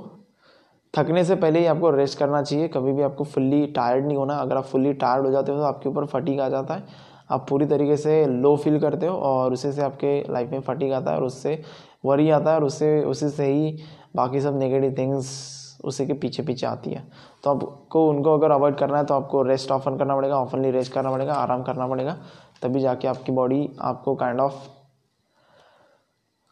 थकने 0.95 1.23
से 1.25 1.35
पहले 1.37 1.59
ही 1.59 1.67
आपको 1.67 1.91
रेस्ट 1.91 2.19
करना 2.19 2.43
चाहिए। 2.43 2.69
कभी 2.69 2.93
भी 2.93 3.03
आपको 3.03 3.25
फुल्ली 3.25 3.67
टायर्ड 3.69 4.07
नहीं 4.07 4.17
होना। 4.17 4.35
अगर 4.37 4.57
आप 4.57 4.65
फुल्ली 4.65 4.93
टायर्ड 4.95 5.27
हो 5.27 5.31
जाते 5.33 5.53
हो 5.53 5.59
तो 5.59 5.65
आपके 5.65 5.89
ऊपर 5.89 6.07
फटीक 6.09 6.41
आ 6.41 6.49
जाता 6.49 6.75
है। 6.75 7.09
आप 7.31 7.47
पूरी 7.49 7.67
तरीके 7.67 7.97
से 7.97 8.25
लो 8.27 8.57
फील 8.57 8.79
करते 8.81 9.07
हो 9.07 9.17
और 9.17 9.53
उसी 9.53 9.73
से 9.73 9.83
आपके 9.83 10.19
लाइफ 10.33 10.51
में 10.51 10.61
फटीक 10.61 10.93
आता 10.93 11.11
है 11.11 11.17
और 11.17 11.25
उससे 11.25 11.63
वरी 12.05 12.29
आता 12.31 12.51
है 12.51 12.57
और 12.57 12.65
उससे, 12.65 13.03
उसी 13.03 13.29
से 13.29 13.47
ही 13.47 13.77
बाकी 14.17 14.41
सब 14.41 14.59
नेगेटिव 14.59 14.95
थिंग्स 14.99 15.59
उसी 15.85 16.07
के 16.07 16.13
पीछे 16.13 16.43
पीछे 16.43 16.67
आती 16.67 16.91
है। 16.91 17.03
तो 17.45 17.51
आपको 17.51 18.09
उनको 18.09 18.35
अगर 18.35 18.51
अवॉइड 18.51 18.75
करना 18.77 18.99
है 18.99 19.05
तो 19.05 19.15
आपको 19.15 19.43
रेस्ट 19.43 19.71
ऑफन 19.71 19.97
करना 19.99 20.17
पड़ेगा 20.17 20.37
ऑफनली 20.37 20.71
रेस्ट 20.71 20.93
करना 20.93 21.11
पड़ेगा, 21.11 21.35
आराम 21.35 21.63
करना 21.63 21.87
पड़ेगा, 21.87 22.17
तभी 22.63 22.81
जाके 22.81 23.09
आपकी 23.09 23.33
बॉडी 23.33 23.69
आपको 23.81 24.15
काइंड 24.15 24.41
ऑफ़ 24.41 24.69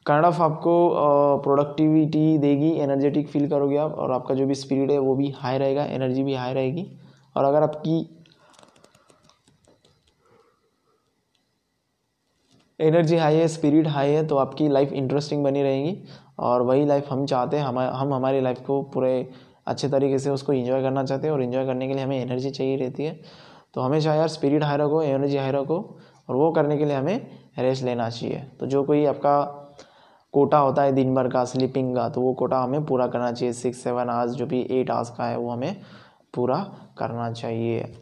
काइंड 0.07 0.25
ऑफ़ 0.25 0.41
आपको 0.43 1.41
प्रोडक्टिविटी 1.45 2.39
देगी 2.39 2.71
एनर्जेटिक 2.81 3.29
फील 3.29 3.49
करोगे 3.51 3.77
आप 3.77 3.95
और 3.95 4.13
आपका 4.13 4.35
जो 4.35 4.47
भी 4.47 4.55
स्पिरिट 4.55 4.91
है 4.91 4.99
वो 4.99 5.15
भी 5.17 5.31
हाई 5.39 5.59
रहेगा 5.59 5.85
एनर्जी 5.87 6.23
भी 6.23 6.35
हाई 6.35 6.55
रहेगी। 6.55 6.87
और 7.37 7.45
अगर 7.45 7.63
आपकी 7.63 7.99
एनर्जी 12.81 13.17
हाई 13.17 13.37
है 13.37 13.47
स्पिरिट 13.49 13.87
हाई 13.87 14.11
है 14.11 14.27
तो 14.27 14.37
आपकी 14.37 14.69
लाइफ 14.69 14.93
इंटरेस्टिंग 14.93 15.45
बनी 15.45 15.63
रहेगी। 15.63 15.97
और 16.39 16.63
वही 16.63 16.85
लाइफ 16.87 17.07
हम 17.11 17.25
चाहते 17.27 17.57
हैं, 17.57 17.65
हम 17.65 17.79
हम 17.79 18.15
हमारी 18.15 18.41
लाइफ 18.41 18.61
को 18.67 18.81
पूरे 18.85 19.29
अच्छे 19.67 19.89
तरीके 19.89 20.19
से 20.19 20.31
उसको 20.31 20.53
इन्जॉय 20.53 20.83
करना 20.83 21.05
चाहते 21.05 21.27
हैं 21.27 21.35
और 21.35 21.43
इन्जॉय 21.43 21.67
करने 21.67 21.89
के 21.89 21.95
लिए 21.95 22.05
हमें 22.05 22.21
एनर्जी 22.21 22.51
चाहिए 22.51 22.77
रहती 22.77 23.05
है। 23.05 23.19
तो 23.75 23.81
हमेशा 23.81 24.15
यार 24.15 24.29
स्पिरिट 24.29 24.65
हाई 24.65 24.77
रखो 24.77 25.03
एनर्जी 25.03 25.37
हाई 25.37 25.51
रखो, 25.51 25.79
और 26.29 26.37
वो 26.37 26.51
करने 26.53 26.77
के 26.79 26.85
लिए 26.85 26.97
हमें 26.97 27.27
रेस्ट 27.59 27.85
लेना 27.85 28.09
चाहिए। 28.11 28.43
तो 28.61 28.67
जो 28.67 28.83
कोई 28.85 29.05
आपका 29.07 29.41
कोटा 30.35 30.59
होता 30.59 30.83
है 30.83 30.93
दिन 30.93 31.15
भर 31.15 31.29
का 31.29 31.45
स्लीपिंग 31.45 31.95
का 31.97 32.09
तो 32.09 32.21
वो 32.21 32.33
कोटा 32.33 32.59
हमें 32.59 32.85
पूरा 32.87 33.07
करना 33.07 33.31
चाहिए। 33.33 33.53
सिक्स 33.53 33.83
सेवन 33.83 34.09
आवर्स 34.09 34.33
जो 34.33 34.47
भी 34.47 34.67
एट 34.71 34.91
आवर्स 34.91 35.11
का 35.11 35.25
है, 35.25 35.37
वो 35.39 35.51
हमें 35.51 35.77
पूरा 36.35 36.57
करना 36.99 37.31
चाहिए। 37.33 37.93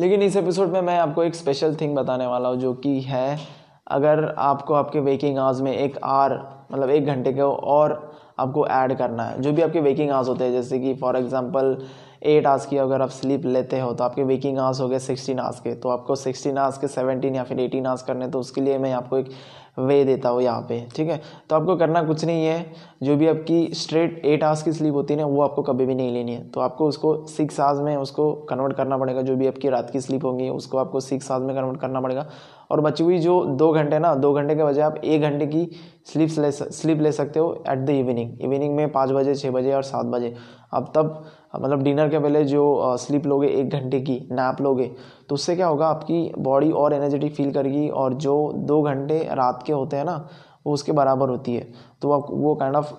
लेकिन 0.00 0.22
इस 0.22 0.36
एपिसोड 0.36 0.68
में 0.68 0.80
मैं 0.80 0.98
आपको 0.98 1.24
एक 1.24 1.34
स्पेशल 1.34 1.74
थिंग 1.74 1.96
बताने 1.96 2.26
वाला 2.26 2.48
हूँ, 2.48 2.56
जो 2.56 2.72
कि 2.74 3.00
है, 3.00 3.38
अगर 3.86 4.34
आपको 4.38 4.74
आपके 4.74 5.00
वेकिंग 5.00 5.38
आवर्स 5.38 5.60
में 5.60 5.72
एक 5.72 5.98
आर 6.04 6.32
मतलब 6.72 6.90
एक 6.90 7.06
घंटे 7.06 7.32
के 7.32 7.40
और 7.40 8.12
आपको 8.38 8.66
ऐड 8.66 8.98
करना 8.98 9.22
है, 9.22 9.42
जो 9.42 9.52
भी 9.52 9.62
आपके 9.62 9.80
वेकिंग 9.80 10.10
आवर्स 10.10 10.28
होते 10.28 10.44
हैं, 10.44 10.52
जैसे 10.52 10.78
कि 10.78 10.94
फॉर 10.94 11.16
एग्जांपल 11.16 11.76
एट 12.22 12.46
आवर्स 12.46 12.66
की 12.66 12.76
अगर 12.76 13.02
आप 13.02 13.10
स्लीप 13.10 13.44
लेते 13.46 13.78
हो 13.80 13.92
तो 13.92 14.04
आपके 14.04 14.22
वेकिंग 14.24 14.58
आवर्स 14.58 14.80
हो 14.80 14.88
गए 14.88 14.98
सिक्सटीन 14.98 15.38
आवर्स 15.38 15.60
के। 15.60 15.74
तो 15.74 15.88
आपको 15.88 16.14
सिक्सटीन 16.16 16.58
आवर्स 16.58 16.78
के 16.78 16.88
सेवनटीन 16.88 17.34
या 17.34 17.44
फिर 17.44 17.60
एटीन 17.60 17.86
आवर्स 17.86 18.02
करने 18.02 18.28
तो 18.28 18.40
उसके 18.40 18.60
लिए 18.60 18.78
मैं 18.78 18.92
आपको 18.92 19.18
एक 19.18 19.30
वे 19.78 20.04
देता 20.04 20.28
हूँ 20.28 20.42
यहाँ 20.42 20.62
पे, 20.62 20.80
ठीक 20.96 21.08
है? 21.08 21.20
तो 21.50 21.56
आपको 21.56 21.76
करना 21.76 22.02
कुछ 22.02 22.24
नहीं 22.24 22.44
है। 22.44 22.72
जो 23.02 23.16
भी 23.16 23.26
आपकी 23.28 23.68
स्ट्रेट 23.74 24.20
एट 24.24 24.44
आवर्स 24.44 24.62
की 24.62 24.72
स्लीप 24.72 24.94
होती 24.94 25.14
है 25.14 25.20
ना, 25.20 25.26
वो 25.26 25.42
आपको 25.42 25.62
कभी 25.62 25.86
भी 25.86 25.94
नहीं 25.94 26.12
लेनी 26.12 26.32
है। 26.32 26.48
तो 26.50 26.60
आपको 26.60 26.88
उसको 26.88 27.14
सिक्स 27.26 27.60
आवर्स 27.60 27.80
में 27.80 27.96
उसको 27.96 28.32
कन्वर्ट 28.50 28.76
करना 28.76 28.98
पड़ेगा। 28.98 29.22
जो 29.22 29.36
भी 29.36 29.46
आपकी 29.46 29.68
रात 29.68 29.90
की 29.90 30.00
स्लीप 30.00 30.24
होगी, 30.24 30.48
उसको 30.48 30.78
आपको 30.78 31.00
सिक्स 31.00 31.30
आवर्स 31.30 31.46
में 31.46 31.56
कन्वर्ट 31.56 31.80
करना 31.80 32.00
पड़ेगा। 32.00 32.26
और 32.70 32.80
बची 32.80 33.04
हुई 33.04 33.18
जो 33.18 33.44
दो 33.46 33.70
घंटे 33.72 33.98
ना, 33.98 34.14
दो 34.14 34.32
घंटे 34.32 34.54
के 34.54 34.64
बजाय 34.64 34.84
आप 34.84 34.96
एक 34.96 35.22
घंटे 35.22 35.46
की 35.46 35.68
स्लीप 36.06 36.38
ले 36.38 36.50
स्लीप 36.52 37.00
ले 37.00 37.12
सकते 37.12 37.40
हो 37.40 37.52
एट 37.68 37.78
द 37.78 37.90
इवनिंग 37.90 38.40
इवनिंग 38.42 38.74
में 38.76 38.90
पाँच 38.92 39.10
बजे 39.10 39.34
छः 39.34 39.50
बजे 39.50 39.72
और 39.74 39.82
सात 39.82 40.06
बजे। 40.06 40.34
अब 40.74 40.92
तब 40.94 41.22
मतलब 41.56 41.82
डिनर 41.82 42.08
के 42.08 42.18
पहले 42.18 42.44
जो 42.44 42.96
स्लीप 42.98 43.26
लोगे 43.26 43.48
एक 43.50 43.70
घंटे 43.70 44.00
की 44.00 44.18
नैप 44.32 44.60
लोगे 44.60 44.90
तो 45.28 45.34
उससे 45.34 45.56
क्या 45.56 45.66
होगा, 45.66 45.86
आपकी 45.86 46.32
बॉडी 46.38 46.70
और 46.72 46.94
एनर्जेटिक 46.94 47.34
फील 47.34 47.52
करेगी 47.52 47.88
और 47.90 48.14
जो 48.16 48.52
दो 48.56 48.80
घंटे 48.82 49.18
रात 49.32 49.62
के 49.66 49.72
होते 49.72 49.96
हैं 49.96 50.04
ना, 50.04 50.28
वो 50.66 50.72
उसके 50.74 50.92
बराबर 50.92 51.28
होती 51.28 51.54
है। 51.54 51.66
तो 52.02 52.10
आप, 52.12 52.26
वो 52.30 52.54
काइंड 52.54 52.76
ऑफ़ 52.76 52.92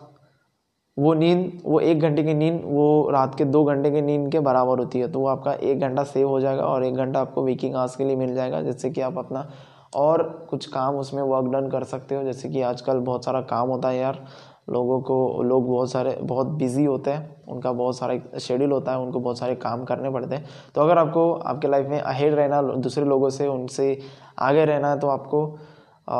वो 0.97 1.13
नींद, 1.13 1.61
वो 1.65 1.79
एक 1.79 1.99
घंटे 1.99 2.23
की 2.23 2.33
नींद, 2.33 2.61
वो 2.65 3.09
रात 3.11 3.35
के 3.35 3.45
दो 3.45 3.63
घंटे 3.63 3.91
की 3.91 4.01
नींद 4.01 4.31
के 4.31 4.39
बराबर 4.39 4.79
होती 4.79 4.99
है। 4.99 5.11
तो 5.11 5.19
वो 5.19 5.27
आपका 5.27 5.53
एक 5.53 5.79
घंटा 5.79 6.03
सेव 6.03 6.27
हो 6.29 6.39
जाएगा 6.39 6.63
और 6.63 6.83
एक 6.83 6.95
घंटा 6.95 7.19
आपको 7.19 7.43
वीकिंग 7.43 7.75
आवर्स 7.75 7.95
के 7.95 8.03
लिए 8.03 8.15
मिल 8.15 8.33
जाएगा, 8.35 8.61
जिससे 8.61 8.89
कि 8.89 9.01
आप 9.01 9.17
अपना 9.17 9.47
और 9.95 10.23
कुछ 10.49 10.65
काम 10.65 10.95
उसमें 10.95 11.21
वर्क 11.23 11.51
डन 11.53 11.69
कर 11.69 11.83
सकते 11.83 12.15
हो। 12.15 12.23
जैसे 12.23 12.49
कि 12.49 12.61
आजकल 12.61 12.99
बहुत 12.99 13.25
सारा 13.25 13.41
काम 13.41 13.69
होता 13.69 13.89
है 13.89 13.97
यार, 13.97 14.23
लोगों 14.69 14.99
को, 15.01 15.43
लोग 15.43 15.67
बहुत 15.67 15.91
सारे, 15.91 16.17
बहुत 16.21 16.47
बिज़ी 16.47 16.83
होते 16.85 17.11
हैं, 17.11 17.43
उनका 17.47 17.71
बहुत 17.71 17.97
सारा 17.97 18.37
शेड्यूल 18.39 18.71
होता 18.71 18.91
है, 18.91 18.99
उनको 18.99 19.19
बहुत 19.19 19.39
सारे 19.39 19.55
काम 19.55 19.83
करने 19.83 20.09
पड़ते 20.09 20.35
हैं। 20.35 20.45
तो 20.75 20.81
अगर 20.81 20.97
आपको, 20.97 21.31
आपके 21.33 21.67
लाइफ 21.67 21.87
में 21.87 21.99
अहेड 21.99 22.33
रहना, 22.33 22.61
दूसरे 22.61 23.05
लोगों 23.05 23.29
से, 23.29 23.47
उनसे 23.47 23.97
आगे 24.39 24.65
रहना 24.65 24.89
है 24.89 24.99
तो 24.99 25.07
आपको 25.07 25.57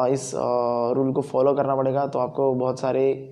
इस 0.09 0.31
रूल 0.35 1.11
को 1.13 1.21
फॉलो 1.21 1.53
करना 1.53 1.75
पड़ेगा। 1.75 2.05
तो 2.07 2.19
आपको 2.19 2.53
बहुत 2.53 2.79
सारे 2.79 3.30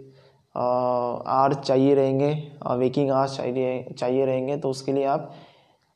आर 0.60 1.54
चाहिए 1.56 1.94
रहेंगे 1.96 2.32
वेकिंग 2.78 3.12
आर्स 3.12 3.38
चाहिए 3.38 3.94
चाहिए 4.00 4.26
रहेंगे 4.26 4.58
तो 4.58 4.70
उसके 4.70 4.94
लिए 4.94 5.06
आप, 5.06 5.32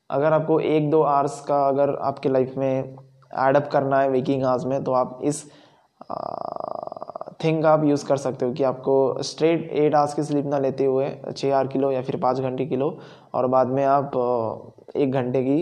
अगर 0.10 0.34
आपको 0.34 0.60
एक 0.60 0.90
दो 0.90 1.02
आर्स 1.02 1.40
का 1.42 1.68
अगर 1.68 1.96
आपके 2.04 2.30
लाइफ 2.30 2.54
में 2.58 2.96
एडअप 3.40 3.70
करना 3.72 4.00
है 4.02 4.10
वेकिंग 4.10 4.44
आवर्स 4.44 4.66
में 4.66 4.84
तो 4.84 4.94
आप 4.94 5.20
इस 5.24 5.44
थिंग 7.44 7.62
का 7.64 7.70
आप 7.70 7.84
यूज़ 7.84 8.06
कर 8.06 8.18
सकते 8.18 8.46
हो 8.46 8.54
कि 8.54 8.64
आपको 8.64 8.96
स्ट्रेट 9.24 9.72
एट 9.74 9.96
आवर्स 9.96 10.14
की 10.14 10.24
स्लीप 10.24 10.46
ना 10.46 10.60
लेते 10.60 10.86
हुए 10.86 11.10
छः 11.38 11.56
आर 11.56 11.68
किलो 11.68 11.92
या 11.92 12.02
फिर 12.02 12.18
पाँच 12.20 12.40
घंटे 12.40 12.66
किलो, 12.66 12.98
और 13.34 13.48
बाद 13.48 13.68
में 13.70 13.84
आप 13.86 14.12
एक 14.96 15.12
घंटे 15.12 15.44
की 15.44 15.60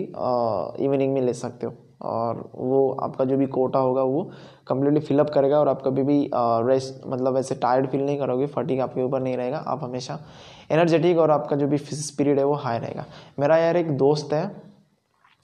इवनिंग 0.85 1.13
में 1.13 1.21
ले 1.21 1.33
सकते 1.35 1.67
हो। 1.67 1.73
और 2.01 2.49
वो 2.55 2.89
आपका 3.03 3.25
जो 3.25 3.37
भी 3.37 3.45
कोटा 3.47 3.79
होगा 3.79 4.03
वो 4.03 4.23
कम्प्लीटली 4.67 4.99
फिलअप 5.01 5.29
करेगा 5.29 5.59
और 5.59 5.67
आप 5.69 5.81
कभी 5.85 6.03
भी 6.03 6.19
रेस्ट 6.33 7.07
मतलब 7.07 7.37
ऐसे 7.37 7.55
टायर्ड 7.57 7.87
फील 7.89 8.05
नहीं 8.05 8.17
करोगे 8.19 8.47
फटीक 8.47 8.79
आपके 8.79 9.03
ऊपर 9.03 9.21
नहीं 9.21 9.37
रहेगा, 9.37 9.57
आप 9.57 9.83
हमेशा 9.83 10.19
एनर्जेटिक 10.71 11.17
और 11.17 11.31
आपका 11.31 11.55
जो 11.55 11.67
भी 11.67 11.77
स्पिरिट 11.77 12.37
है 12.37 12.43
वो 12.45 12.53
हाई 12.55 12.79
रहेगा। 12.79 13.05
मेरा 13.39 13.57
यार 13.57 13.77
एक 13.77 13.91
दोस्त 13.97 14.33
है, 14.33 14.45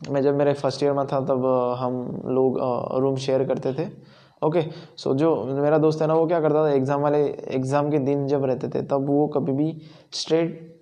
मैं 0.02 0.22
जब 0.22 0.36
मेरे 0.38 0.54
फ़र्स्ट 0.54 0.84
ईयर 0.84 0.94
में 0.94 1.06
था 1.08 1.20
तब 1.26 1.46
हम 1.80 1.94
लोग 2.28 2.60
रूम 3.02 3.16
शेयर 3.18 3.44
करते 3.48 3.74
थे 3.74 3.88
ओके 4.42 4.62
सो 4.98 5.14
जो 5.16 5.36
मेरा 5.46 5.78
दोस्त 5.78 6.02
है 6.02 6.08
ना, 6.08 6.14
वो 6.14 6.26
क्या 6.28 6.40
करता 6.42 6.64
था 6.64 6.72
एग्ज़ाम 6.72 7.02
वाले 7.02 7.24
एग्ज़ाम 7.50 7.90
के 7.92 8.00
दिन 8.00 8.26
जब 8.28 8.44
रहते 8.46 8.68
थे, 8.70 8.82
तब 8.84 9.08
वो 9.08 9.28
कभी 9.28 9.52
भी 9.54 9.82
स्ट्रेट 10.14 10.77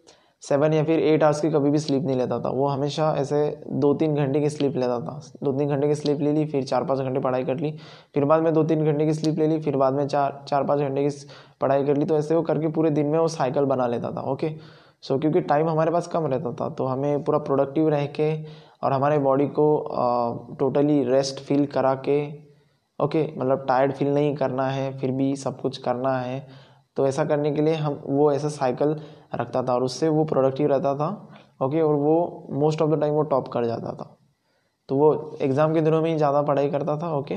सेवन 0.48 0.74
या 0.74 0.84
फिर 0.84 1.00
एट 1.02 1.24
आवर्स 1.24 1.40
की 1.42 1.50
कभी 1.52 1.70
भी 1.70 1.80
स्लीप 1.80 2.04
नहीं 2.04 2.16
लेता 2.18 2.40
था। 2.40 2.50
वो 2.50 2.68
हमेशा 2.68 3.14
ऐसे 3.18 3.38
दो 3.74 3.94
तीन 3.94 4.16
घंटे 4.16 4.40
की 4.42 4.50
स्लीप 4.50 4.76
लेता 4.78 5.00
था। 5.00 5.20
दो 5.44 5.52
तीन 5.52 5.70
घंटे 5.70 5.88
की 5.88 5.96
स्लीप 5.96 6.20
ले 6.22 6.32
ली, 6.34 6.46
फिर 6.46 6.64
चार 6.64 6.84
पाँच 6.84 7.00
घंटे 7.00 7.20
पढ़ाई 7.20 7.44
कर 7.44 7.58
ली, 7.58 7.72
फिर 8.16 8.26
बाद 8.26 8.44
में 8.44 8.54
दो 8.54 8.64
तीन 8.64 8.86
घंटे 8.86 9.06
की 9.06 9.14
स्लीप 9.14 9.40
ले 9.40 9.48
ली, 9.48 9.60
फिर 9.60 9.78
बाद 9.78 9.94
में 9.94 10.08
चार 10.08 10.44
चार 10.50 10.64
पाँच 10.64 10.80
घंटे 10.80 11.04
की 11.04 11.28
पढ़ाई 11.62 11.86
कर 11.86 11.98
ली। 11.98 12.06
तो 12.06 12.18
ऐसे 12.18 12.36
वो 12.36 12.42
करके 12.44 12.68
पूरे 12.70 12.90
दिन 12.92 13.08
में 13.08 13.20
वो 13.20 13.28
साइकिल 13.30 13.66
बना 13.66 13.88
लेता 13.88 14.12
था 14.12 14.22
ओके 14.32 14.52
सो 15.04 15.18
क्योंकि 15.20 15.42
टाइम 15.44 15.70
हमारे 15.70 15.92
पास 15.92 16.08
कम 16.08 16.26
रहता 16.28 16.52
था 16.52 16.70
तो 16.70 16.86
हमें 16.86 17.24
पूरा 17.24 17.38
प्रोडक्टिव 17.40 17.90
रह 17.90 18.06
के 18.16 18.32
और 18.84 18.94
हमारे 18.94 19.18
बॉडी 19.20 19.48
को 19.50 19.68
टोटली 20.60 21.04
रेस्ट 21.04 21.40
फील 21.40 21.66
करा 21.68 21.94
के 22.08 22.18
ओके 23.00 23.24
मतलब 23.38 23.66
टायर्ड 23.68 23.94
फील 23.94 24.14
नहीं 24.14 24.36
करना 24.36 24.68
है, 24.68 24.98
फिर 25.00 25.12
भी 25.12 25.36
सब 25.36 25.60
कुछ 25.62 25.78
करना 25.78 26.18
है। 26.18 26.48
तो 26.98 27.08
ऐसा 27.08 27.26
करने 27.26 27.52
के 27.52 27.62
लिए 27.62 27.74
हम, 27.76 28.02
वो 28.06 28.32
ऐसा 28.32 28.50
साइकिल 28.50 28.96
रखता 29.36 29.64
था 29.64 29.74
और 29.74 29.84
उससे 29.84 30.10
वो 30.10 30.24
प्रोडक्टिव 30.26 30.68
रहता 30.68 30.96
था 30.96 31.10
ओके 31.62 31.82
और 31.82 31.96
वो 31.96 32.48
मोस्ट 32.54 32.82
ऑफ़ 32.82 32.92
द 32.92 33.00
टाइम 33.02 33.14
वो 33.14 33.22
टॉप 33.24 33.48
कर 33.48 33.66
जाता 33.66 33.94
था। 33.94 34.16
तो 34.90 34.96
वो 34.96 35.38
एग्ज़ाम 35.42 35.74
के 35.74 35.82
दिनों 35.82 36.02
में 36.02 36.10
ही 36.10 36.16
ज़्यादा 36.18 36.42
पढ़ाई 36.44 36.70
करता 36.70 36.98
था 36.98 37.12
ओके 37.18 37.36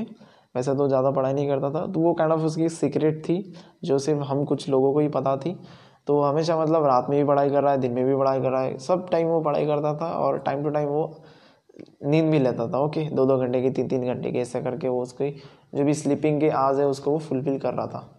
वैसे 0.55 0.73
तो 0.75 0.87
ज़्यादा 0.87 1.11
पढ़ाई 1.11 1.33
नहीं 1.33 1.47
करता 1.47 1.69
था। 1.71 1.85
तो 1.87 1.99
वो 1.99 2.13
काइंड 2.13 2.33
ऑफ़ 2.33 2.41
उसकी 2.41 2.69
सीक्रेट 2.69 3.23
थी, 3.25 3.53
जो 3.83 3.97
सिर्फ़ 3.99 4.21
हम 4.23 4.43
कुछ 4.45 4.67
लोगों 4.69 4.93
को 4.93 4.99
ही 4.99 5.07
पता 5.09 5.35
थी। 5.37 5.55
तो 6.07 6.21
हमेशा 6.21 6.57
मतलब 6.57 6.85
रात 6.85 7.07
में 7.09 7.17
भी 7.19 7.27
पढ़ाई 7.27 7.49
कर 7.49 7.63
रहा 7.63 7.71
है, 7.71 7.77
दिन 7.79 7.91
में 7.91 8.05
भी 8.05 8.15
पढ़ाई 8.15 8.41
कर 8.41 8.49
रहा 8.49 8.61
है। 8.61 8.77
सब 8.79 9.07
टाइम 9.09 9.27
वो 9.27 9.41
पढ़ाई 9.41 9.65
करता 9.65 9.93
था 9.97 10.11
और 10.13 10.39
टाइम 10.39 10.63
टू 10.63 10.69
टाइम 10.69 10.87
वो 10.89 11.21
नींद 12.03 12.29
भी 12.31 12.39
लेता 12.39 12.67
था 12.67 12.79
ओके 12.79 13.03
दो 13.11 13.25
दो 13.25 13.37
घंटे 13.37 13.61
की 13.61 13.69
तीन 13.69 13.87
तीन 13.87 14.05
घंटे 14.05 14.31
की, 14.31 14.39
ऐसे 14.39 14.61
करके 14.61 14.87
वो 14.87 15.01
उसकी 15.01 15.29
जो 15.75 15.83
भी 15.83 15.93
स्लीपिंग 15.93 16.39
के 16.41 16.49
आज 16.49 16.79
है, 16.79 16.87
उसको 16.87 17.11
वो 17.11 17.19
फुलफिल 17.19 17.59
कर 17.59 17.73
रहा 17.73 17.87
था। 17.87 18.18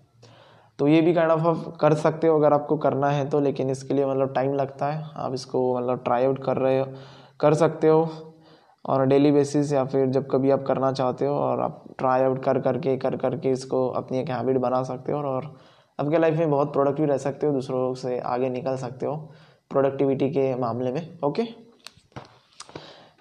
तो 0.80 0.86
ये 0.88 1.00
भी 1.00 1.12
काइंड 1.14 1.30
ऑफ़ 1.30 1.46
आप 1.46 1.76
कर 1.80 1.94
सकते 1.96 2.26
हो 2.26 2.38
अगर 2.38 2.52
आपको 2.52 2.76
करना 2.78 3.08
है 3.10 3.28
तो 3.30 3.40
लेकिन 3.40 3.70
इसके 3.70 3.94
लिए 3.94 4.06
मतलब 4.06 4.32
टाइम 4.34 4.54
लगता 4.54 4.86
है। 4.86 5.04
आप 5.16 5.34
इसको 5.34 5.76
मतलब 5.76 6.02
ट्राई 6.04 6.24
आउट 6.24 6.42
कर 6.44 6.56
रहे 6.56 6.78
हो 6.78 6.86
कर 7.40 7.54
सकते 7.54 7.88
हो 7.88 8.08
और 8.84 9.04
डेली 9.06 9.32
बेसिस 9.32 9.72
या 9.72 9.84
फिर 9.84 10.06
जब 10.08 10.28
कभी 10.30 10.50
आप 10.50 10.64
करना 10.66 10.92
चाहते 10.92 11.26
हो 11.26 11.34
और 11.34 11.60
आप 11.60 11.84
ट्राई 11.98 12.22
आउट 12.22 12.42
कर 12.44 12.60
करके 12.60 12.96
कर 12.96 13.16
करके 13.16 13.50
इसको 13.52 13.86
अपनी 13.96 14.18
एक 14.18 14.30
हैबिट 14.30 14.58
बना 14.58 14.82
सकते 14.82 15.12
हो 15.12 15.18
और 15.20 15.54
आपके 15.98 16.18
लाइफ 16.18 16.38
में 16.38 16.50
बहुत 16.50 16.72
प्रोडक्टिव 16.72 17.06
रह 17.06 17.18
सकते 17.18 17.46
हो 17.46 17.52
दूसरों 17.52 17.94
से 17.94 18.18
आगे 18.18 18.48
निकल 18.50 18.76
सकते 18.78 19.06
हो 19.06 19.16
प्रोडक्टिविटी 19.70 20.30
के 20.30 20.54
मामले 20.56 20.92
में 20.92 21.18
ओके 21.24 21.44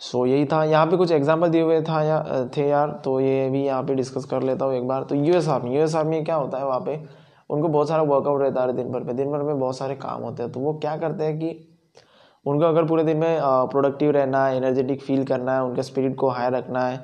सो 0.01 0.18
so, 0.18 0.28
यही 0.28 0.46
था। 0.46 0.63
यहाँ 0.63 0.86
पे 0.86 0.98
कुछ 0.98 1.12
एग्ज़ाम्पल 1.12 1.50
दिए 1.50 1.62
हुए 1.62 1.82
था 1.82 2.01
या 2.04 2.48
थे 2.58 2.68
यार 2.68 3.00
तो 3.06 3.20
ये 3.20 3.50
भी 3.50 3.63
यहाँ 3.63 3.84
पे 3.84 3.96
डिस्कस 3.96 4.25
कर 4.25 4.44
लेता 4.44 4.66
हूँ 4.66 4.74
एक 4.75 4.88
बार। 4.88 5.04
तो 5.04 5.16
यूएस 5.16 5.48
आर्मी 5.50 5.75
यूएस 5.75 5.96
आर्मी 5.96 6.24
क्या 6.24 6.36
होता 6.36 6.58
है 6.58 6.66
वहाँ 6.66 6.80
पे? 6.80 6.96
उनको 7.50 7.68
बहुत 7.68 7.88
सारा 7.88 8.03
वर्कआउट 8.03 8.41
रहता 8.41 8.62
है 8.62 8.74
दिन 8.74 8.91
भर 8.91 9.03
में। 9.03 9.15
दिन 9.15 9.32
भर 9.32 9.44
में 9.44 9.60
बहुत 9.60 9.77
सारे 9.77 9.96
काम 9.98 10.22
होते 10.24 10.44
हैं। 10.44 10.51
तो 10.51 10.60
वो 10.60 10.74
क्या 10.75 10.96
करते 10.98 11.24
हैं 11.24 11.38
कि 11.39 11.65
उनको 12.46 12.65
अगर 12.65 12.86
पूरे 12.86 13.03
दिन 13.03 13.18
में 13.18 13.39
प्रोडक्टिव 13.41 14.12
रहना 14.12 14.46
है 14.46 14.58
एनर्जेटिक 14.58 15.01
फील 15.01 15.24
करना 15.25 15.56
है, 15.56 15.63
उनके 15.63 15.84
स्पिरिट 15.84 16.15
को 16.15 16.29
हाई 16.29 16.50
रखना 16.51 16.88
है 16.88 17.03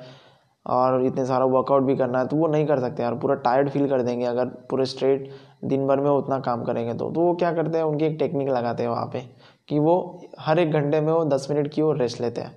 और 0.66 1.04
इतने 1.06 1.24
सारा 1.26 1.44
वर्कआउट 1.46 1.82
भी 1.82 1.96
करना 1.96 2.18
है 2.18 2.26
तो 2.28 2.36
वो 2.36 2.46
नहीं 2.46 2.66
कर 2.66 2.80
सकते 2.80 3.02
यार। 3.02 3.14
पूरा 3.16 3.34
टायर्ड 3.42 3.68
फील 3.70 3.88
कर 3.88 4.02
देंगे 4.02 4.24
अगर 4.26 4.46
पूरे 4.70 4.84
स्ट्रेट 4.86 5.30
दिन 5.64 5.86
भर 5.86 6.00
में 6.00 6.10
उतना 6.10 6.38
काम 6.40 6.64
करेंगे 6.64 6.94
तो। 6.94 7.10
तो 7.10 7.20
वो 7.20 7.34
क्या 7.34 7.52
करते 7.52 7.78
हैं, 7.78 7.84
उनकी 7.84 8.04
एक 8.04 8.16
टेक्निक 8.18 8.48
लगाते 8.48 8.82
हैं 8.82 8.90
वहाँ 8.90 9.06
पे 9.12 9.22
कि 9.68 9.78
वो 9.78 9.94
हर 10.40 10.58
एक 10.58 10.72
घंटे 10.72 11.00
में 11.00 11.12
वो 11.12 11.24
दस 11.26 11.46
मिनट 11.50 11.72
की 11.74 11.82
वो 11.82 11.92
रेस्ट 11.92 12.20
लेते 12.20 12.40
हैं। 12.40 12.56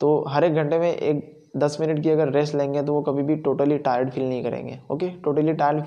तो 0.00 0.24
हर 0.28 0.44
एक 0.44 0.54
घंटे 0.54 0.78
में 0.78 0.90
एक 0.90 1.50
दस 1.56 1.76
मिनट 1.80 2.02
की 2.02 2.10
अगर 2.10 2.28
रेस्ट 2.32 2.54
लेंगे 2.54 2.82
तो 2.82 2.94
वो 2.94 3.02
कभी 3.02 3.22
भी 3.22 3.36
टोटली 3.38 3.78
टायर्ड 3.80 4.10
फील 4.10 4.28
नहीं 4.28 4.42
करेंगे। 4.44 4.78
Okay 4.90 5.08
totally 5.24 5.52
tired 5.54 5.84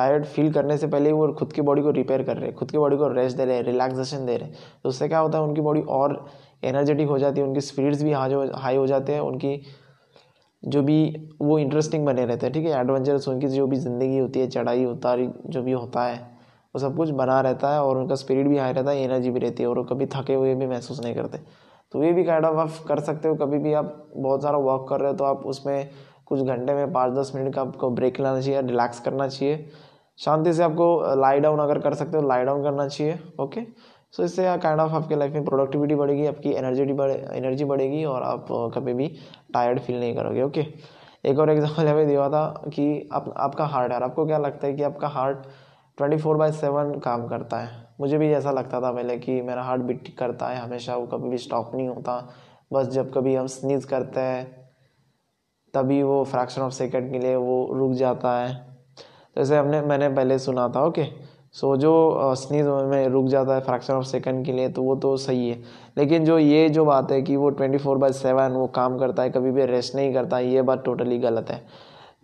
tired 0.00 0.24
feel 0.26 0.52
करने 0.52 0.76
से 0.78 0.86
पहले 0.88 1.12
वो 1.12 1.32
खुद 1.34 1.52
की 1.52 1.62
बॉडी 1.62 1.82
को 1.82 1.90
रिपेयर 1.92 2.22
कर 2.22 2.36
रहे 2.36 2.46
हैं, 2.46 2.54
खुद 2.54 2.70
की 2.70 2.78
बॉडी 2.78 2.96
को 2.96 3.08
रेस्ट 3.10 3.36
दे 3.36 3.44
रहे 3.44 3.56
हैं 3.56 3.62
रिलैक्सेशन 3.64 4.26
दे 4.26 4.36
रहे 4.36 4.48
हैं। 4.48 4.56
तो 4.82 4.88
उससे 4.88 5.08
क्या 5.08 5.18
होता 5.18 5.38
है, 5.38 5.44
उनकी 5.44 5.60
बॉडी 5.62 5.80
और 5.90 6.24
एनर्जेटिक 6.64 7.08
हो 7.08 7.18
जाती 7.18 7.40
है, 7.40 7.46
उनकी 7.46 7.60
स्पीड्स 7.62 8.02
भी 8.02 8.12
हाई 8.12 8.76
हो 8.76 8.86
जाते 8.86 9.12
हैं, 9.12 9.20
उनकी 9.22 9.60
जो 10.62 10.82
भी 10.82 11.28
वो 11.40 11.58
इंटरेस्टिंग 11.58 12.04
बने 12.06 12.24
रहते 12.24 12.46
हैं, 12.46 12.52
ठीक 12.54 12.66
है? 12.66 12.80
एडवेंचरस 12.80 13.28
उनकी 13.28 13.48
जो 13.48 13.66
भी 13.66 13.76
ज़िंदगी 13.78 14.18
होती 14.18 14.40
है, 14.40 14.48
चढ़ाई, 14.48 14.84
उतारी 14.86 15.28
जो 15.46 15.62
भी 15.62 15.72
होता 15.72 16.04
है, 16.04 16.18
वो 16.74 16.80
सब 16.80 16.96
कुछ 16.96 17.10
बना 17.12 17.40
रहता 17.40 17.72
है 17.74 17.82
और 17.82 17.98
उनका 17.98 18.14
स्पिरिट 18.16 18.46
भी 18.46 18.58
हाई 18.58 18.72
रहता 18.72 18.90
है 18.90 19.02
एनर्जी 19.02 19.30
भी 19.30 19.40
रहती 19.40 19.62
है 19.62 19.68
और 19.68 19.78
वो 19.78 19.84
कभी 19.84 20.06
थके 20.08 20.34
हुए 20.34 20.54
भी 20.54 20.66
महसूस 20.66 21.00
नहीं 21.00 21.14
करते। 21.14 21.38
तो 21.92 22.02
ये 22.04 22.12
भी 22.12 22.24
काइंड 22.24 22.44
ऑफ़ 22.44 22.56
आप 22.58 22.84
कर 22.88 23.00
सकते 23.02 23.28
हो, 23.28 23.34
कभी 23.36 23.58
भी 23.58 23.72
आप 23.74 24.06
बहुत 24.16 24.42
सारा 24.42 24.58
वर्क 24.60 24.86
कर 24.88 25.00
रहे 25.00 25.10
हो 25.10 25.16
तो 25.16 25.24
आप 25.24 25.46
उसमें 25.46 25.90
कुछ 26.26 26.40
घंटे 26.40 26.74
में 26.74 26.92
पाँच 26.92 27.12
दस 27.12 27.32
मिनट 27.34 27.54
का 27.54 27.60
आपको 27.60 27.90
ब्रेक 27.90 28.20
लेना 28.20 28.40
चाहिए 28.40 28.60
रिलैक्स 28.62 29.00
करना 29.00 29.26
चाहिए। 29.28 29.56
शांति 30.20 30.52
से 30.52 30.62
आपको 30.62 31.14
लाई 31.20 31.40
डाउन 31.40 31.58
अगर 31.58 31.78
कर 31.78 31.94
सकते 31.94 32.16
हो 32.16 32.28
लाई 32.28 32.44
डाउन 32.44 32.62
करना 32.62 32.86
चाहिए 32.88 33.18
ओके 33.40 33.66
सो 34.12 34.24
इससे 34.24 34.44
काइंड 34.62 34.80
ऑफ़ 34.80 34.92
आपके 34.92 35.16
लाइफ 35.16 35.32
में 35.32 35.44
प्रोडक्टिविटी 35.44 35.94
बढ़ेगी, 35.94 36.26
आपकी 36.26 36.52
एनर्जी 36.52 36.92
बढ़े 36.92 37.14
एनर्जी 37.32 37.64
बढ़ेगी 37.64 38.04
और 38.04 38.22
आप 38.22 38.46
कभी 38.74 38.94
भी 38.94 39.08
टायर्ड 39.54 39.80
फील 39.80 40.00
नहीं 40.00 40.14
करोगे 40.14 40.42
ओके 40.42 40.66
एक 41.24 41.38
और 41.38 41.50
एग्ज़ाम्पल 41.50 41.88
हमें 41.88 42.06
दिया 42.06 42.28
था 42.28 42.70
कि 42.74 43.08
आप, 43.12 43.32
आपका 43.36 43.64
हार्ट 43.66 43.92
है 43.92 44.00
आपको 44.02 44.26
क्या 44.26 44.38
लगता 44.38 44.66
है 44.66 44.72
कि 44.74 44.82
आपका 44.82 45.08
heart 45.08 45.46
twenty 45.98 46.16
four 46.16 46.36
by 46.36 46.52
seven 46.52 46.98
काम 46.98 47.26
करता 47.28 47.58
है? 47.58 47.88
मुझे 48.00 48.18
भी 48.18 48.30
ऐसा 48.32 48.50
लगता 48.50 48.80
था 48.80 48.92
पहले 48.92 49.16
कि 49.18 49.40
मेरा 49.42 49.62
हार्ट 49.62 49.82
बीट 49.82 50.08
करता 50.18 50.46
है 50.46 50.60
हमेशा, 50.60 50.96
वो 50.96 51.06
कभी 51.06 51.28
भी 51.28 51.38
स्टॉप 51.38 51.74
नहीं 51.74 51.88
होता। 51.88 52.16
बस 52.72 52.86
जब 52.88 53.12
कभी 53.12 53.34
हम 53.34 53.46
स्नीज 53.46 53.84
करते 53.84 54.20
हैं, 54.20 54.46
तभी 55.74 56.02
वो 56.02 56.22
फ्रैक्शन 56.24 56.62
ऑफ़ 56.62 56.72
सेकेंड 56.72 57.10
के 57.12 57.18
लिए 57.18 57.34
वो 57.36 57.68
रुक 57.74 57.92
जाता 57.92 58.38
है। 58.38 58.69
जैसे 59.36 59.56
हमने 59.56 59.80
मैंने 59.82 60.08
पहले 60.08 60.38
सुना 60.38 60.68
था 60.68 60.84
ओके 60.84 61.04
सो 61.54 61.76
जो 61.76 62.34
स्नीज 62.36 62.66
में 62.66 63.08
रुक 63.08 63.26
जाता 63.26 63.54
है 63.54 63.60
फ्रैक्शन 63.60 63.94
ऑफ़ 63.94 64.04
सेकंड 64.06 64.44
के 64.46 64.52
लिए 64.52 64.68
तो 64.68 64.82
वो 64.82 64.94
तो 64.96 65.16
सही 65.16 65.48
है। 65.48 65.62
लेकिन 65.98 66.24
जो 66.24 66.38
ये 66.38 66.68
जो 66.68 66.84
बात 66.84 67.12
है 67.12 67.20
कि 67.22 67.36
वो 67.36 67.50
ट्वेंटी 67.50 67.78
फोर 67.78 67.98
बाई 67.98 68.12
सेवन 68.12 68.52
वो 68.52 68.66
काम 68.74 68.98
करता 68.98 69.22
है 69.22 69.30
कभी 69.30 69.50
भी 69.50 69.64
रेस्ट 69.66 69.94
नहीं 69.94 70.12
करता 70.14 70.38
ये 70.38 70.62
बात 70.62 70.84
टोटली 70.84 71.18
गलत 71.18 71.50
है। 71.50 71.62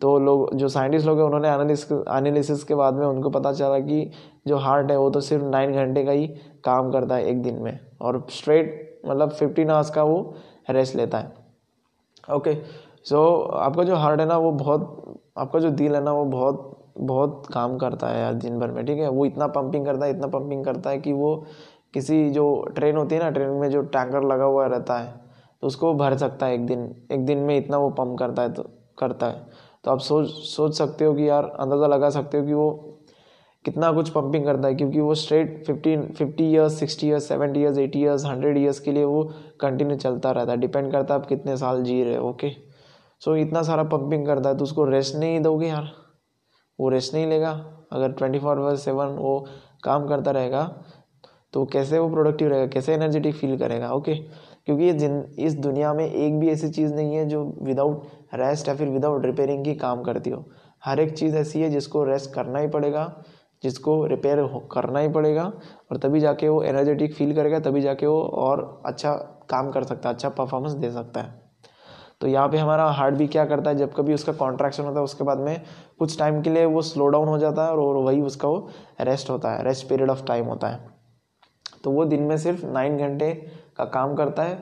तो 0.00 0.18
लोग 0.18 0.54
जो 0.54 0.68
साइंटिस्ट 0.68 1.06
लोग 1.06 1.18
हैं 1.18 1.24
उन्होंने 1.24 1.48
एनालिसिस 1.48 2.64
के 2.64 2.74
बाद 2.74 2.94
में 2.94 3.06
उनको 3.06 3.30
पता 3.30 3.52
चला 3.52 3.78
कि 3.78 4.10
जो 4.48 4.56
हार्ट 4.56 4.90
है 4.90 4.98
वो 4.98 5.10
तो 5.10 5.20
सिर्फ़ 5.20 5.44
नाइन 5.44 5.72
घंटे 5.74 6.04
का 6.04 6.12
ही 6.12 6.26
काम 6.64 6.90
करता 6.92 7.14
है 7.14 7.26
एक 7.26 7.42
दिन 7.42 7.58
में 7.62 7.78
और 8.00 8.26
स्ट्रेट 8.30 9.00
मतलब 9.06 9.30
फिफ्टीन 9.30 9.70
आवर्स 9.70 9.90
का 9.90 10.02
वो 10.02 10.34
रेस्ट 10.70 10.96
लेता 10.96 11.18
है। 11.18 11.32
ओके 12.28 12.54
सो 12.54 13.16
so, 13.16 13.54
आपका 13.56 13.84
जो 13.84 13.96
हार्ट 13.96 14.20
है 14.20 14.26
ना 14.26 14.36
वो 14.38 14.52
बहुत 14.52 15.20
आपका 15.38 15.58
जो 15.58 15.70
दिल 15.72 15.94
है 15.94 16.02
ना 16.04 16.12
वो 16.12 16.24
बहुत 16.26 16.72
बहुत 16.98 17.46
काम 17.52 17.76
करता 17.78 18.08
है 18.08 18.20
यार 18.20 18.34
दिन 18.34 18.58
भर 18.58 18.70
में, 18.70 18.84
ठीक 18.86 18.98
है? 18.98 19.08
वो 19.08 19.26
इतना 19.26 19.46
पंपिंग 19.48 19.86
करता 19.86 20.06
है, 20.06 20.10
इतना 20.10 20.26
पंपिंग 20.28 20.64
करता 20.64 20.90
है 20.90 20.98
कि 20.98 21.12
वो 21.12 21.34
किसी 21.94 22.28
जो 22.30 22.46
ट्रेन 22.76 22.96
होती 22.96 23.14
है 23.14 23.22
ना 23.22 23.30
ट्रेन 23.30 23.50
में 23.50 23.68
जो 23.70 23.82
टैंकर 23.82 24.24
लगा 24.24 24.44
हुआ 24.44 24.66
रहता 24.66 24.98
है 24.98 25.14
तो 25.62 25.66
उसको 25.66 25.92
भर 25.94 26.16
सकता 26.16 26.46
है 26.46 26.54
एक 26.54 26.66
दिन 26.66 26.80
एक 27.12 27.24
दिन 27.26 27.38
में 27.38 27.56
इतना 27.56 27.78
वो 27.78 27.88
पंप 27.90 28.18
करता 28.18 28.42
है 28.42 28.52
तो 28.52 28.62
करता 28.98 29.26
है। 29.26 29.46
तो 29.84 29.90
आप 29.90 29.98
सोच 30.00 30.28
सोच 30.28 30.74
सकते 30.74 31.04
हो 31.04 31.14
कि 31.14 31.28
यार, 31.28 31.44
अंदाज़ा 31.60 31.86
लगा 31.86 32.10
सकते 32.10 32.38
हो 32.38 32.46
कि 32.46 32.52
वो 32.52 32.70
कितना 33.64 33.90
कुछ 33.92 34.08
पंपिंग 34.10 34.44
करता 34.44 34.68
है, 34.68 34.74
क्योंकि 34.74 35.00
वो 35.00 35.14
straight 35.14 35.64
fifteen 35.66 36.02
fifty 36.08 36.44
years 36.44 36.78
sixty 36.78 37.06
years 37.06 37.28
seventy 37.28 37.60
years 37.60 37.78
eighty 37.78 38.00
years 38.00 38.24
hundred 38.24 38.58
years 38.58 38.80
के 38.80 38.92
लिए 38.92 39.04
वो 39.04 39.22
कंटिन्यू 39.60 39.96
चलता 39.96 40.30
रहता 40.30 40.52
है। 40.52 40.58
डिपेंड 40.58 40.90
करता 40.92 41.14
है 41.14 41.20
आप 41.20 41.26
कितने 41.26 41.56
साल 41.56 41.82
जी 41.82 42.02
रहे 42.04 42.16
हो 42.16 42.28
ओके 42.28 42.50
सो 43.22 43.36
इतना 43.36 43.62
सारा 43.62 43.82
पंपिंग 43.86 44.26
करता 44.26 44.48
है 44.48 44.56
तो 44.56 44.64
उसको 44.64 44.84
रेस्ट 44.84 45.16
नहीं 45.16 45.40
दोगे 45.40 45.68
यार? 45.68 45.90
वो 46.78 46.88
रेस्ट 46.88 47.14
नहीं 47.14 47.26
लेगा। 47.26 47.50
अगर 47.92 48.12
ट्वेंटी 48.12 48.38
फोर 48.38 48.58
आवर 48.58 48.76
सेवन 48.76 49.16
वो 49.16 49.38
काम 49.84 50.06
करता 50.08 50.30
रहेगा 50.30 50.64
तो 51.52 51.64
कैसे 51.64 51.98
वो 51.98 52.08
प्रोडक्टिव 52.10 52.48
रहेगा? 52.48 52.66
कैसे 52.66 52.94
एनर्जेटिक 52.94 53.34
फील 53.34 53.56
करेगा? 53.58 53.92
ओके 53.92 54.14
क्योंकि 54.14 54.84
ये 54.84 54.92
जिन, 54.92 55.22
इस 55.38 55.54
दुनिया 55.56 55.92
में 55.94 56.04
एक 56.06 56.38
भी 56.40 56.48
ऐसी 56.50 56.68
चीज़ 56.70 56.94
नहीं 56.94 57.14
है 57.14 57.24
जो 57.26 57.44
विदाउट 57.62 58.06
रेस्ट 58.34 58.68
या 58.68 58.74
फिर 58.74 58.88
विदाउट 58.88 59.24
रिपेयरिंग 59.26 59.64
की 59.64 59.74
काम 59.76 60.02
करती 60.02 60.30
हो। 60.30 60.44
हर 60.84 61.00
एक 61.00 61.12
चीज़ 61.12 61.36
ऐसी 61.36 61.60
है 61.60 61.70
जिसको 61.70 62.04
रेस्ट 62.04 62.32
करना 62.34 62.58
ही 62.58 62.68
पड़ेगा, 62.68 63.22
जिसको 63.62 64.04
रिपेयर 64.06 64.42
करना 64.72 64.98
ही 64.98 65.08
पड़ेगा 65.08 65.44
और 65.90 65.98
तभी 65.98 66.20
जाके 66.20 66.48
वो 66.48 66.62
एनर्जेटिक 66.64 67.14
फील 67.14 67.34
करेगा, 67.34 67.60
तभी 67.60 67.80
जाके 67.80 68.06
वो 68.06 68.20
और 68.20 68.82
अच्छा 68.86 69.12
काम 69.50 69.70
कर 69.70 69.84
सकता 69.84 70.08
है 70.08 70.14
अच्छा 70.14 70.28
परफॉर्मेंस 70.30 70.72
दे 70.74 70.90
सकता 70.90 71.20
है। 71.20 71.45
तो 72.20 72.28
यहाँ 72.28 72.48
पे 72.48 72.58
हमारा 72.58 72.84
हार्ट 72.86 73.14
भी 73.14 73.26
क्या 73.26 73.44
करता 73.44 73.70
है? 73.70 73.76
जब 73.76 73.92
कभी 73.94 74.14
उसका 74.14 74.32
कॉन्ट्रैक्शन 74.32 74.84
होता 74.84 74.98
है, 74.98 75.04
उसके 75.04 75.24
बाद 75.24 75.38
में 75.38 75.60
कुछ 75.98 76.18
टाइम 76.18 76.40
के 76.42 76.50
लिए 76.50 76.64
वो 76.64 76.82
स्लो 76.82 77.06
डाउन 77.06 77.28
हो 77.28 77.38
जाता 77.38 77.64
है 77.64 77.70
और 77.70 77.96
वही 77.96 78.20
उसका 78.22 78.48
वो 78.48 78.68
रेस्ट 79.00 79.30
होता 79.30 79.52
है 79.52 79.64
रेस्ट 79.64 79.88
पीरियड 79.88 80.10
ऑफ़ 80.10 80.24
टाइम 80.24 80.46
होता 80.46 80.68
है। 80.68 80.80
तो 81.84 81.90
वो 81.90 82.04
दिन 82.04 82.22
में 82.22 82.36
सिर्फ़ 82.38 82.64
नाइन 82.66 82.96
घंटे 82.98 83.32
का 83.76 83.84
काम 83.84 84.14
करता 84.14 84.42
है 84.42 84.58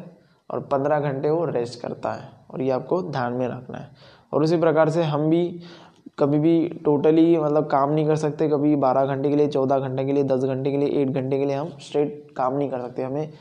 और 0.51 0.61
पंद्रह 0.73 1.01
घंटे 1.01 1.31
वो 1.31 1.45
रेस्ट 1.45 1.81
करता 1.81 2.13
है 2.13 2.29
और 2.51 2.63
ये 2.63 2.71
आपको 2.71 3.03
ध्यान 3.03 3.33
में 3.33 3.47
रखना 3.49 3.79
है। 3.79 3.91
और 4.33 4.43
उसी 4.43 4.57
प्रकार 4.57 4.91
से 4.91 5.03
हम 5.03 5.29
भी 5.31 5.61
कभी 6.19 6.39
भी 6.39 6.69
टोटली 6.85 7.37
मतलब 7.39 7.67
काम 7.67 7.91
नहीं 7.91 8.07
कर 8.07 8.17
सकते, 8.17 8.49
कभी 8.49 8.75
बारह 8.77 9.07
घंटे 9.07 9.31
के 9.31 9.37
लिए, 9.37 9.49
चौदह 9.49 9.79
घंटे 9.79 10.05
के 10.05 10.13
लिए, 10.13 10.25
दस 10.25 10.45
घंटे 10.45 10.71
के 10.71 10.77
लिए 10.77 10.89
एट 11.03 11.09
घंटे 11.09 11.39
के 11.39 11.45
लिए 11.45 11.57
हम 11.57 11.71
स्ट्रेट 11.81 12.27
काम 12.37 12.57
नहीं 12.57 12.71
कर 12.71 12.81
सकते। 12.81 13.03
हमें 13.03 13.33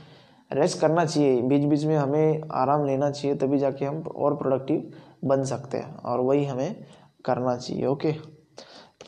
रेस्ट 0.53 0.79
करना 0.79 1.05
चाहिए। 1.05 1.41
बीच 1.41 1.63
बीच 1.63 1.83
में 1.85 1.95
हमें 1.97 2.41
आराम 2.53 2.85
लेना 2.85 3.09
चाहिए, 3.11 3.37
तभी 3.37 3.57
जाके 3.57 3.85
हम 3.85 4.01
और 4.07 4.35
प्रोडक्टिव 4.35 4.91
बन 5.25 5.43
सकते 5.45 5.77
हैं 5.77 5.95
और 5.95 6.19
वही 6.19 6.45
हमें 6.45 6.85
करना 7.25 7.55
चाहिए 7.57 7.85
ओके 7.85 8.13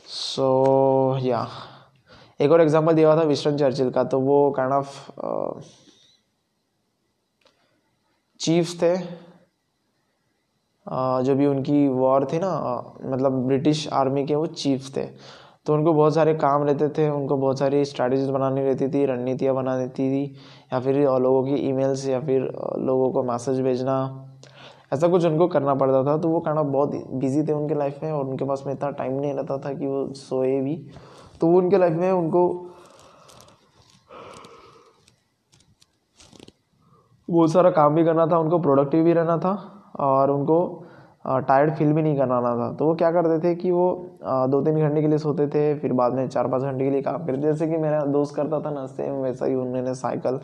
सो 0.08 1.18
या 1.22 1.48
एक 2.42 2.52
और 2.52 2.62
एग्जांपल 2.62 2.94
दिया 2.94 3.08
हुआ 3.08 3.22
था 3.22 3.28
विस्टन 3.28 3.58
चर्चिल 3.58 3.90
का 3.90 4.04
तो 4.04 4.20
वो 4.20 4.52
काइंड 4.52 4.74
ऑफ़ 4.74 5.12
चीफ्स 8.40 8.76
थे। 8.82 8.96
जो 10.86 11.36
भी 11.36 11.46
उनकी 11.46 11.88
वॉर 11.88 12.26
थी 12.26 12.40
ना 12.40 12.50
मतलब 13.04 13.46
ब्रिटिश 13.48 13.88
आर्मी 13.94 14.26
के 14.26 14.36
वो 14.36 14.46
चीफ्स 14.46 14.96
थे। 14.98 15.06
तो 15.66 15.74
उनको 15.74 15.94
बहुत 15.94 16.14
सारे 16.16 16.34
काम 16.36 16.64
रहते 16.64 16.90
थे, 16.90 17.10
उनको 17.10 17.38
बहुत 17.38 17.60
सारी 17.60 17.84
स्ट्रैटेजीज 17.86 18.30
बनानी 18.30 18.62
रहती 18.62 18.88
थी, 18.88 19.06
रणनीतियाँ 19.06 19.56
बना 19.56 19.78
देती 19.78 20.10
थी। 20.10 20.36
या 20.74 20.80
फिर 20.80 20.96
लोगों 21.20 21.44
की 21.44 21.56
ईमेल्स 21.70 22.08
या 22.08 22.20
फिर 22.20 22.42
लोगों 22.82 23.12
को 23.12 23.24
मैसेज 23.24 23.62
भेजना। 23.62 23.98
ऐसा 24.94 25.08
कुछ 25.08 25.26
उनको 25.26 25.48
करना 25.48 25.74
पड़ता 25.76 26.04
था 26.04 26.18
तो 26.18 26.30
वो 26.30 26.40
करना 26.40 26.64
बहुत 26.64 26.96
बिज़ी 27.14 27.44
थे 27.44 27.54
उनके 27.54 27.76
लाइफ 27.76 28.00
में 28.04 28.12
और 28.12 28.26
उनके 28.26 28.46
पास 28.46 28.64
में 28.68 28.74
इतना 28.74 28.90
टाइम 28.92 29.14
नहीं 29.14 29.34
रहता 29.34 29.58
था 29.58 29.74
कि 29.74 29.88
वो 29.88 30.08
सोए 30.14 30.60
भी। 30.62 30.76
तो 31.42 31.48
वो 31.48 31.58
उनके 31.58 31.78
लाइफ 31.78 31.94
में 31.94 32.12
उनको 32.12 32.48
बहुत 37.30 37.52
सारा 37.52 37.70
काम 37.72 37.96
भी 37.96 38.04
करना 38.06 38.26
था, 38.28 38.38
उनको 38.38 38.60
प्रोडक्टिव 38.60 39.04
भी 39.04 39.14
रहना 39.14 39.38
था 39.38 39.54
और 40.00 40.32
उनको 40.32 40.58
टायर्ड 41.26 41.74
फील 41.76 41.92
भी 41.94 42.02
नहीं 42.02 42.18
कराना 42.18 42.50
था। 42.58 42.72
तो 42.78 42.86
वो 42.86 42.94
क्या 42.96 43.12
करते 43.12 43.40
थे 43.44 43.54
कि 43.56 43.72
वो 43.72 43.86
दो 44.50 44.62
तीन 44.62 44.80
घंटे 44.80 45.02
के 45.02 45.08
लिए 45.08 45.18
सोते 45.18 45.48
थे, 45.48 45.64
फिर 45.80 45.94
बाद 45.94 46.14
में 46.14 46.28
चार 46.28 46.48
पाँच 46.48 46.64
घंटे 46.64 46.86
के 46.86 46.92
लिए 46.92 47.02
काम 47.02 47.26
करते 47.26 47.42
जैसे 47.42 47.68
कि 47.68 47.78
मेरा 47.78 48.04
दोस्त 48.08 48.36
करता 48.36 48.60
था 48.62 48.72
ना 48.72 48.86
सेम 48.88 49.16
वैसा 49.24 49.46
ही 49.46 49.56
उन्होंने 49.56 49.94
साइकिल 49.96 50.40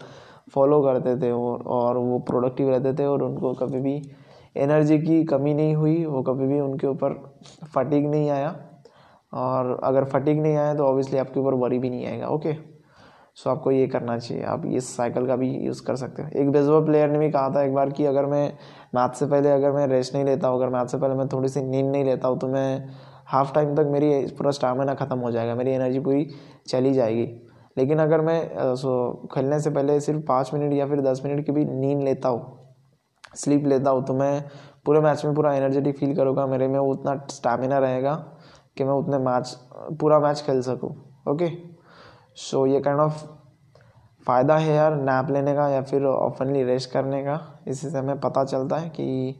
फॉलो 0.53 0.81
करते 0.83 1.15
थे 1.21 1.31
और 1.31 1.61
और 1.69 1.97
वो 1.97 2.17
प्रोडक्टिव 2.27 2.69
रहते 2.69 2.93
थे 2.93 3.05
और 3.05 3.23
उनको 3.23 3.53
कभी 3.55 3.79
भी 3.79 4.01
एनर्जी 4.57 4.97
की 4.99 5.23
कमी 5.25 5.53
नहीं 5.53 5.75
हुई, 5.75 6.03
वो 6.05 6.21
कभी 6.23 6.47
भी 6.47 6.59
उनके 6.59 6.87
ऊपर 6.87 7.13
फटीक 7.75 8.05
नहीं 8.05 8.29
आया। 8.29 8.55
और 9.33 9.79
अगर 9.83 10.03
फटीक 10.05 10.37
नहीं 10.37 10.55
आया 10.55 10.73
तो 10.75 10.85
ऑब्वियसली 10.85 11.19
आपके 11.19 11.39
ऊपर 11.39 11.53
वरी 11.55 11.79
भी 11.79 11.89
नहीं 11.89 12.05
आएगा 12.05 12.27
ओके 12.29 12.53
सो 13.43 13.49
आपको 13.49 13.71
ये 13.71 13.87
करना 13.87 14.17
चाहिए। 14.17 14.43
आप 14.45 14.65
इस 14.67 14.95
साइकिल 14.97 15.27
का 15.27 15.35
भी 15.35 15.49
यूज़ 15.57 15.81
कर 15.83 15.95
सकते 15.95 16.23
हो। 16.23 16.29
एक 16.41 16.51
बेसबॉल 16.51 16.85
प्लेयर 16.85 17.09
ने 17.09 17.19
भी 17.19 17.29
कहा 17.31 17.49
था 17.49 17.63
एक 17.63 17.73
बार 17.73 17.89
कि 17.91 18.05
अगर 18.05 18.25
मैं 18.25 18.45
मैथ 18.95 19.13
से 19.15 19.25
पहले 19.25 19.51
अगर 19.51 19.71
मैं 19.71 19.87
रेस्ट 19.87 20.13
नहीं 20.15 20.25
लेता 20.25 20.47
हूँ, 20.47 20.57
अगर 20.57 20.69
मैथ 20.69 20.85
से 20.85 20.97
पहले 20.97 21.15
मैं 21.15 21.27
थोड़ी 21.27 21.49
सी 21.49 21.61
नींद 21.61 21.85
नहीं 21.85 22.03
लेता 22.05 22.27
हूँ 22.27 22.39
तो 22.39 22.47
मैं 22.47 22.89
हाफ़ 23.27 23.53
टाइम 23.53 23.75
तक 23.75 23.89
मेरी 23.91 24.25
पूरा 24.37 24.51
स्टामिना 24.51 24.93
ख़त्म 24.95 25.17
हो 25.19 25.31
जाएगा, 25.31 25.55
मेरी 25.55 25.71
एनर्जी 25.71 25.99
पूरी 25.99 26.27
चली 26.67 26.93
जाएगी। 26.93 27.25
लेकिन 27.77 27.99
अगर 27.99 28.21
मैं 28.21 28.75
सो, 28.75 29.27
खेलने 29.33 29.59
से 29.59 29.69
पहले 29.69 29.99
सिर्फ़ 30.01 30.21
पाँच 30.27 30.53
मिनट 30.53 30.73
या 30.73 30.87
फिर 30.87 31.01
दस 31.01 31.21
मिनट 31.25 31.45
की 31.45 31.51
भी 31.51 31.65
नींद 31.65 32.03
लेता 32.03 32.29
हूँ 32.29 32.57
स्लीप 33.35 33.65
लेता 33.67 33.89
हूँ 33.89 34.03
तो 34.05 34.13
मैं 34.13 34.43
पूरे 34.85 34.99
मैच 34.99 35.25
में 35.25 35.33
पूरा 35.35 35.53
एनर्जेटिक 35.55 35.97
फील 35.97 36.15
करूँगा, 36.15 36.45
मेरे 36.47 36.67
में 36.67 36.79
उतना 36.79 37.15
स्टामिना 37.31 37.77
रहेगा 37.79 38.13
कि 38.77 38.83
मैं 38.83 38.93
उतने 38.93 39.17
मैच 39.19 39.55
पूरा 39.99 40.19
मैच 40.19 40.41
खेल 40.41 40.61
सकूँ। 40.61 40.89
ओके 41.29 41.45
सो 42.37 42.65
ये 42.65 42.79
काइंड 42.81 42.99
ऑफ़ 42.99 43.23
फ़ायदा 44.27 44.55
है 44.57 44.73
यार 44.73 44.95
नैप 44.95 45.29
लेने 45.31 45.53
का 45.55 45.67
या 45.69 45.81
फिर 45.81 46.05
ऑफनली 46.05 46.63
रेस्ट 46.63 46.91
करने 46.91 47.21
का। 47.23 47.39
इससे 47.67 47.97
हमें 47.97 48.19
पता 48.19 48.43
चलता 48.45 48.77
है 48.77 48.89
कि 48.89 49.35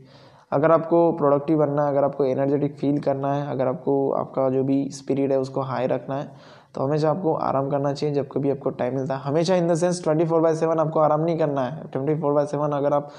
अगर 0.52 0.72
आपको 0.72 1.12
प्रोडक्टिव 1.12 1.58
बनना 1.58 1.84
है, 1.84 1.92
अगर 1.92 2.04
आपको 2.04 2.26
एनर्जेटिक 2.26 2.76
फील 2.78 3.00
करना 3.02 3.34
है, 3.34 3.48
अगर 3.52 3.68
आपको 3.68 4.12
आपका 4.14 4.50
जो 4.50 4.64
भी 4.64 4.90
स्पिरिट 4.92 5.32
है 5.32 5.40
उसको 5.40 5.62
हाई 5.64 5.88
रखना 5.88 6.16
है 6.16 6.60
तो 6.76 6.82
हमेशा 6.82 7.10
आपको 7.10 7.34
आराम 7.36 7.70
करना 7.70 7.94
चाहिए 7.94 8.16
जब 8.16 8.28
कभी 8.32 8.50
आपको 8.50 8.70
टाइम 8.72 8.96
मिलता 8.96 9.16
है। 9.16 9.22
हमेशा 9.22 9.56
in 9.56 9.68
the 9.68 9.76
sense 9.76 10.04
twenty 10.04 10.26
four 10.26 10.42
by 10.42 10.56
seven 10.56 10.80
आपको 10.80 11.00
आराम 11.00 11.22
नहीं 11.22 11.38
करना 11.38 11.62
है। 11.62 11.88
ट्वेंटी 11.88 12.16
फोर 12.22 12.34
बाई 12.34 12.46
सेवन 12.46 12.72
अगर 12.72 12.94
आप 12.94 13.12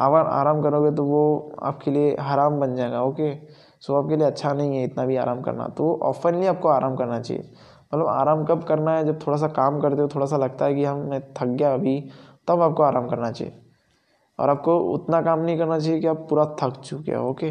आवर 0.00 0.20
आराम 0.20 0.62
करोगे 0.62 0.90
तो 0.90 1.04
वो 1.04 1.52
आपके 1.62 1.90
लिए 1.90 2.16
हराम 2.20 2.58
बन 2.60 2.74
जाएगा 2.74 3.02
ओके 3.02 3.34
सो 3.82 3.94
आपके 3.94 4.16
लिए 4.16 4.26
अच्छा 4.26 4.52
नहीं 4.52 4.76
है 4.76 4.84
इतना 4.84 5.04
भी 5.06 5.16
आराम 5.16 5.40
करना। 5.42 5.66
तो 5.68 5.98
ऑफनली 6.02 6.46
आपको 6.46 6.68
आराम 6.68 6.96
करना 6.96 7.20
चाहिए। 7.20 7.50
मतलब 7.94 8.06
आराम 8.06 8.44
कब 8.44 8.62
करना 8.64 8.96
है? 8.96 9.04
जब 9.06 9.18
थोड़ा 9.26 9.36
सा 9.38 9.48
काम 9.48 9.80
करते 9.80 10.02
हो, 10.02 10.08
थोड़ा 10.08 10.26
सा 10.26 10.36
लगता 10.36 10.64
है 10.64 10.74
कि 10.74 10.84
हम 10.84 10.98
मैं 11.00 11.20
थक 11.34 11.46
गया 11.46 11.74
अभी, 11.74 12.00
तब 12.48 12.62
आपको 12.62 12.82
आराम 12.82 13.08
करना 13.08 13.30
चाहिए। 13.30 13.60
और 14.38 14.48
आपको 14.48 14.78
उतना 14.92 15.20
काम 15.22 15.40
नहीं 15.40 15.58
करना 15.58 15.78
चाहिए 15.78 16.00
कि 16.00 16.06
आप 16.06 16.26
पूरा 16.30 16.44
थक 16.62 16.80
चुके 16.80 17.12
हो, 17.12 17.28
ओके? 17.30 17.50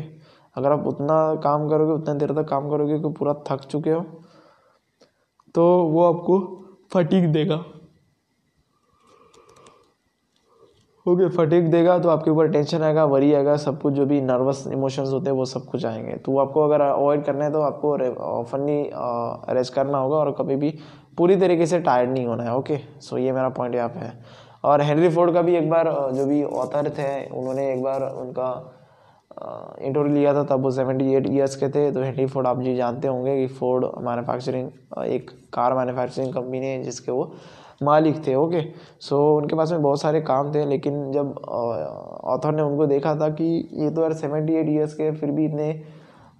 अगर 0.55 0.71
आप 0.71 0.87
उतना 0.87 1.35
काम 1.35 1.69
करोगे, 1.69 1.93
उतने 1.93 2.15
देर 2.15 2.31
तक 2.33 2.47
काम 2.49 2.69
करोगे 2.69 2.99
कि 2.99 3.09
पूरा 3.09 3.33
थक 3.47 3.61
चुके 3.61 3.91
हो 3.91 4.01
तो 5.55 5.63
वो 5.83 6.03
आपको 6.03 6.39
फटीक 6.93 7.31
देगा। 7.31 7.63
ओके 11.05 11.27
फटीक 11.29 11.69
देगा 11.71 11.97
तो 11.99 12.09
आपके 12.09 12.31
ऊपर 12.31 12.51
टेंशन 12.51 12.81
आएगा 12.81 13.03
वरी 13.05 13.33
आएगा, 13.33 13.55
सब 13.57 13.81
कुछ 13.81 13.93
जो 13.93 14.05
भी 14.05 14.19
नर्वस 14.21 14.63
इमोशंस 14.67 15.09
होते 15.09 15.29
हैं 15.29 15.35
वो 15.37 15.45
सब 15.45 15.65
कुछ 15.65 15.85
आएँगे। 15.85 16.15
तो 16.15 16.37
आपको 16.39 16.61
अगर 16.63 16.81
अवॉइड 16.81 17.23
करना 17.25 17.45
है 17.45 17.51
तो 17.51 17.61
आपको 17.61 17.91
ऑफनली 18.25 18.81
रेस्ट 19.53 19.73
करना 19.73 19.97
होगा 19.97 20.17
और 20.17 20.31
कभी 20.37 20.55
भी 20.55 20.69
पूरी 21.17 21.35
तरीके 21.35 21.65
से 21.65 21.79
टायर्ड 21.79 22.11
नहीं 22.11 22.25
होना 22.25 22.43
है 22.43 22.55
ओके 22.57 22.77
सो 23.01 23.17
ये 23.17 23.31
मेरा 23.31 23.49
पॉइंट 23.49 23.75
यहाँ 23.75 23.89
पे 23.89 23.99
है। 23.99 24.13
और 24.63 24.81
हेनरी 24.81 25.09
फोर्ड 25.09 25.33
का 25.33 25.41
भी 25.41 25.55
एक 25.55 25.69
बार 25.69 25.89
जो 26.15 26.25
भी 26.25 26.43
ऑथर 26.43 26.89
थे, 26.89 27.25
उन्होंने 27.27 27.71
एक 27.73 27.81
बार 27.83 28.01
उनका 28.03 28.49
इंटरव्यू 29.81 30.13
लिया 30.13 30.33
था, 30.33 30.43
तब 30.45 30.61
वो 30.63 30.71
सेवेंटी 30.71 31.13
एट 31.15 31.27
ईयर्स 31.27 31.55
के 31.55 31.69
थे। 31.69 31.91
तो 31.91 32.01
हेनरी 32.01 32.25
फोर्ड 32.27 32.47
आप 32.47 32.61
जी 32.61 32.75
जानते 32.75 33.07
होंगे 33.07 33.35
कि 33.37 33.53
फोर्ड 33.55 33.85
मैन्युफैक्चरिंग 34.05 35.03
एक 35.05 35.31
कार 35.53 35.73
मैन्युफैक्चरिंग 35.75 36.33
कंपनी 36.33 36.65
है 36.65 36.81
जिसके 36.83 37.11
वो 37.11 37.31
मालिक 37.81 38.25
थे 38.27 38.35
ओके 38.35 38.61
सो 39.01 39.17
उनके 39.37 39.55
पास 39.55 39.71
में 39.71 39.81
बहुत 39.81 40.01
सारे 40.01 40.21
काम 40.21 40.53
थे, 40.53 40.65
लेकिन 40.65 41.11
जब 41.11 41.37
ऑथर 42.25 42.55
ने 42.55 42.61
उनको 42.61 42.85
देखा 42.87 43.15
था 43.15 43.29
कि 43.31 43.45
ये 43.73 43.89
तो 43.89 44.01
यार 44.01 44.13
सेवेंटी 44.15 44.53
एट 44.53 44.69
ईयर्स 44.69 44.93
के, 44.93 45.11
फिर 45.11 45.31
भी 45.31 45.45
इतने 45.45 45.69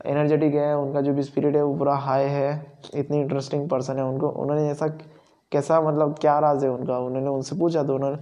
एनर्जेटिक 0.05 0.53
है, 0.55 0.75
उनका 0.77 1.01
जो 1.01 1.13
भी 1.13 1.23
स्पिरिट 1.23 1.55
है, 1.55 1.63
वो 1.63 1.75
पूरा 1.75 1.95
हाई 1.97 2.23
है, 2.25 2.65
इतनी 2.95 3.19
इंटरेस्टिंग 3.19 3.67
पर्सन 3.69 3.97
है 3.97 4.03
उनको। 4.05 4.29
उन्होंने 4.29 4.69
ऐसा 4.69 4.87
कैसा 5.51 5.79
मतलब 5.81 6.15
क्या 6.21 6.37
राज 6.39 6.63
है 6.63 6.69
उनका? 6.71 6.97
उन्होंने 6.99 7.29
उनसे 7.29 7.55
पूछा 7.55 7.83
तो 7.83 7.95
उन्होंने 7.95 8.17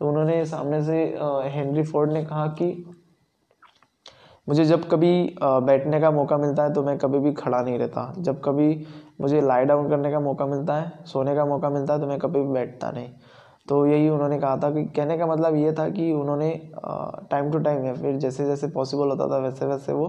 तो 0.00 0.08
उन्होंने 0.08 0.44
सामने 0.46 0.82
से 0.82 1.02
हेनरी 1.54 1.82
फोर्ड 1.82 2.12
ने 2.12 2.24
कहा 2.24 2.46
कि, 2.58 2.84
मुझे 4.48 4.64
जब 4.64 4.88
कभी 4.88 5.12
बैठने 5.42 6.00
का 6.00 6.10
मौका 6.10 6.36
मिलता 6.38 6.62
है 6.62 6.72
तो 6.72 6.82
मैं 6.82 6.96
कभी 6.98 7.18
भी 7.18 7.32
खड़ा 7.32 7.60
नहीं 7.60 7.78
रहता। 7.78 8.12
जब 8.18 8.40
कभी 8.44 8.68
मुझे 9.20 9.40
लाई 9.40 9.64
डाउन 9.64 9.88
करने 9.90 10.10
का 10.10 10.20
मौका 10.20 10.46
मिलता 10.46 10.74
है 10.74 10.92
सोने 11.06 11.34
का 11.34 11.44
मौका 11.46 11.70
मिलता 11.70 11.94
है 11.94 12.00
तो 12.00 12.06
मैं 12.06 12.18
कभी 12.18 12.40
भी 12.40 12.52
बैठता 12.52 12.90
नहीं। 12.90 13.08
तो 13.68 13.84
यही 13.86 14.08
उन्होंने 14.08 14.38
कहा 14.38 14.56
था 14.56 14.70
कि 14.70 14.84
कहने 14.86 15.18
का 15.18 15.26
मतलब 15.26 15.56
ये 15.56 15.72
था 15.72 15.88
कि 15.88 16.12
उन्होंने 16.12 16.50
टाइम 17.30 17.50
टू 17.52 17.58
टाइम 17.58 17.84
या 17.86 17.94
फिर 17.94 18.16
जैसे 18.16 18.46
जैसे 18.46 18.68
पॉसिबल 18.68 19.08
होता 19.08 19.28
था 19.30 19.38
वैसे 19.38 19.66
वैसे 19.66 19.92
वो 19.92 20.06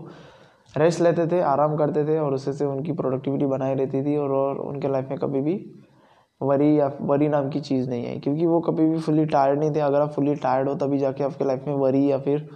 रेस्ट 0.74 1.02
लेते 1.02 1.28
थे 1.28 1.42
आराम 1.42 1.76
करते 1.78 2.06
थे 2.06 2.18
और 2.20 2.34
उससे 2.34 2.54
से 2.54 2.66
उनकी 2.66 2.92
प्रोडक्टिविटी 2.94 3.46
बनाई 3.46 3.76
रहती 3.76 4.04
थी 4.06 4.18
और, 4.18 4.32
और 4.32 4.58
उनके 4.58 4.88
लाइफ 4.88 5.10
में 5.10 5.18
कभी 5.20 5.42
भी 5.42 5.56
वरी 6.42 6.80
या 6.80 6.92
वरी 7.02 7.28
नाम 7.28 7.50
की 7.50 7.60
चीज़ 7.62 7.90
नहीं 7.90 8.06
है 8.06 8.20
क्योंकि 8.20 8.46
वो 8.46 8.60
कभी 8.62 8.90
भी 8.90 9.00
फुली 9.00 9.26
टायर्ड 9.26 9.60
नहीं 9.60 9.74
थे। 9.76 9.80
अगर 9.80 10.02
आप 10.02 10.12
फुली 10.12 10.36
टायर्ड 10.36 10.70
हो 10.70 10.76
तभी 10.76 10.98
जाके 10.98 11.24
आपके 11.24 11.46
लाइफ 11.46 11.68
में 11.68 11.74
वरी 11.76 12.12
या 12.12 12.18
फिर 12.20 12.48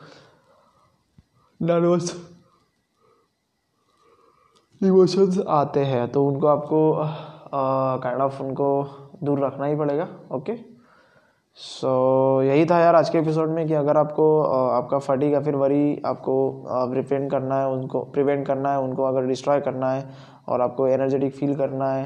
नर्वस 1.59 2.15
इमोशंस 4.81 5.39
आते 5.49 5.79
हैं 5.85 6.07
तो 6.11 6.25
उनको 6.25 6.47
आपको 6.47 6.79
काइंड 8.03 8.21
ऑफ़ 8.21 8.41
उनको 8.43 8.67
दूर 9.23 9.39
रखना 9.39 9.65
ही 9.65 9.75
पड़ेगा 9.75 10.07
ओके 10.31 10.55
सो 11.57 11.87
so, 11.87 12.45
यही 12.45 12.65
था 12.65 12.79
यार 12.79 12.95
आज 12.95 13.09
के 13.09 13.17
एपिसोड 13.17 13.49
में 13.49 13.67
कि 13.67 13.73
अगर 13.73 13.97
आपको 13.97 14.25
आपका 14.43 14.97
फटीक 14.99 15.33
या 15.33 15.39
फिर 15.41 15.55
वरी 15.55 16.01
आपको 16.05 16.35
प्रिवेंट 16.91 17.29
करना 17.31 17.59
है 17.59 17.67
उनको 17.67 18.01
प्रिवेंट 18.13 18.45
करना 18.47 18.71
है 18.71 18.79
उनको 18.79 19.03
अगर 19.03 19.25
डिस्ट्रॉय 19.25 19.61
करना 19.61 19.91
है 19.91 20.09
और 20.47 20.61
आपको 20.61 20.87
एनर्जेटिक 20.87 21.35
फील 21.35 21.55
करना 21.55 21.91
है 21.91 22.05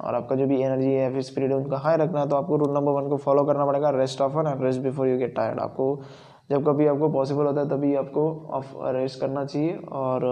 और 0.00 0.14
आपका 0.14 0.36
जो 0.36 0.46
भी 0.46 0.62
एनर्जी 0.62 0.92
है 0.92 1.12
फिर 1.12 1.22
स्पिरिट 1.22 1.50
है 1.50 1.56
उनका 1.56 1.78
हाई 1.78 1.96
रखना 1.96 2.20
है 2.20 2.28
तो 2.28 2.36
आपको 2.36 2.56
रूल 2.56 2.74
नंबर 2.74 2.92
वन 2.92 3.08
को 3.08 3.16
फॉलो 3.18 3.44
करना 3.44 3.66
पड़ेगा 3.66 3.90
rest 3.90 4.20
of 4.20 4.38
and 4.38 4.64
rest 4.64 4.80
before 4.80 5.08
you 5.08 5.18
get 5.18 5.34
tired 5.36 5.60
आपको 5.60 5.94
जब 6.50 6.66
कभी 6.66 6.86
आपको 6.86 7.08
पॉसिबल 7.10 7.46
होता 7.46 7.60
है 7.60 7.68
तभी 7.68 7.94
आपको 7.96 8.28
ऑफ़ 8.50 8.74
रेस्ट 8.96 9.20
करना 9.20 9.44
चाहिए 9.44 9.76
और 9.92 10.28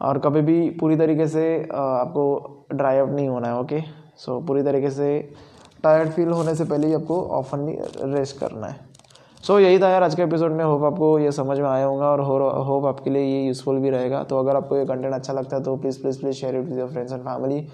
और 0.00 0.18
कभी 0.18 0.40
भी 0.40 0.68
पूरी 0.70 0.96
तरीके 0.96 1.26
से 1.28 1.46
आपको 1.72 2.66
ड्राई 2.74 2.98
आउट 2.98 3.10
नहीं 3.10 3.28
होना 3.28 3.48
है 3.48 3.58
ओके 3.60 3.80
सो 4.16 4.40
पूरी 4.40 4.62
तरीके 4.62 4.90
से 4.90 5.08
टायर्ड 5.82 6.10
फील 6.10 6.28
होने 6.28 6.54
से 6.54 6.64
पहले 6.64 6.86
ही 6.86 6.94
आपको 6.94 7.22
ऑफनली 7.22 7.76
रेस्ट 8.14 8.38
करना 8.38 8.66
है। 8.66 8.76
सो 9.44 9.52
so, 9.52 9.60
यही 9.60 9.78
था 9.78 9.88
यार 9.88 10.02
आज 10.02 10.14
के 10.14 10.22
एपिसोड 10.22 10.52
में। 10.52 10.64
होप 10.64 10.84
आपको 10.84 11.18
ये 11.18 11.32
समझ 11.32 11.58
में 11.58 11.68
आया 11.68 11.84
होगा 11.86 12.06
और 12.06 12.20
होप 12.66 12.86
आपके 12.86 13.10
लिए 13.10 13.22
ये 13.22 13.46
यूज़फुल 13.46 13.78
भी 13.78 13.90
रहेगा। 13.90 14.22
तो 14.22 14.38
अगर 14.38 14.56
आपको 14.56 14.76
ये 14.76 14.84
कंटेंट 14.86 15.14
अच्छा 15.14 15.32
लगता 15.32 15.56
है 15.56 15.62
तो 15.62 15.76
please 15.76 16.00
please 16.02 16.20
please 16.20 16.36
share 16.36 16.56
it 16.56 16.64
with 16.64 16.78
your 16.78 16.88
friends 16.88 17.12
and 17.12 17.22
family 17.22 17.66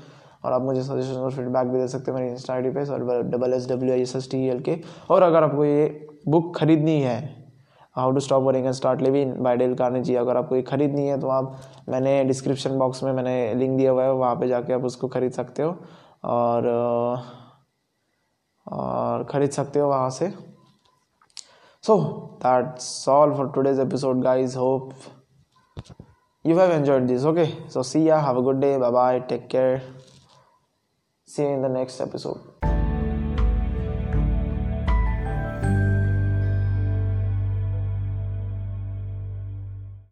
और 0.45 0.53
आप 0.53 0.63
मुझे 0.63 0.83
सजेशन 0.83 1.21
और 1.21 1.33
फीडबैक 1.33 1.67
भी 1.67 1.79
दे 1.79 1.89
सकते 1.89 2.13
हैं 2.13 2.19
मेरी 2.19 2.31
इंस्टा 2.31 2.55
आई 2.55 2.71
पे 2.71 3.23
double 3.23 3.53
S 3.55 3.69
W 3.71 3.93
I 3.93 4.03
S 4.03 4.17
S 4.17 4.31
T 4.31 4.47
L 4.49 4.61
के 4.61 4.81
और 5.11 5.23
अगर 5.23 5.43
आपको 5.43 5.65
ये 5.65 6.09
बुक 6.29 6.57
खरीदनी 6.57 7.01
है 7.01 7.42
how 7.97 8.13
to 8.13 8.21
stop 8.21 8.43
worrying 8.43 8.67
and 8.67 8.75
start 8.75 9.01
living 9.03 9.35
by 9.45 9.57
Dale 9.57 9.75
Carnegie 9.75 10.15
अगर 10.15 10.37
आपको 10.37 10.57
ये 10.57 10.63
खरीदनी 10.71 11.07
है 11.09 11.19
तो 11.21 11.29
आप 11.29 11.57
मैंने 11.89 12.23
डिस्क्रिप्शन 12.25 12.79
बॉक्स 12.79 13.03
में 13.03 13.13
मैंने 13.13 13.55
लिंक 13.55 13.77
दिया 13.79 13.93
हुआ 13.93 14.05
है 14.05 14.13
वहाँ 14.13 14.35
पे 14.37 14.49
जाके 14.49 14.73
आप 14.73 14.85
उसको 14.85 15.09
खरीद 15.09 15.33
सकते 15.33 15.63
हो 15.63 15.77
और 16.25 16.69
और 18.67 19.25
ख़रीद 19.31 19.51
सकते 19.51 19.79
हो 19.79 19.89
वहाँ 19.89 20.11
से 20.11 20.33
so 21.85 21.99
that's 22.45 23.09
all 23.09 23.35
for 23.35 23.51
today's 23.55 23.81
episode 23.81 24.23
guys 24.23 24.57
hope 24.59 24.93
you 26.45 26.57
have 26.59 26.71
enjoyed 26.71 27.09
this, 27.09 27.25
okay? 27.25 27.57
So, 27.69 27.83
see 27.83 28.07
ya. 28.07 28.21
Have 28.21 28.37
a 28.37 28.43
good 28.43 28.61
day. 28.61 28.77
Bye 28.79 28.91
bye 28.91 29.21
take 29.21 29.49
care. 29.49 29.83
See 31.29 31.43
you 31.43 31.49
in 31.51 31.63
the 31.63 31.69
next 31.69 32.01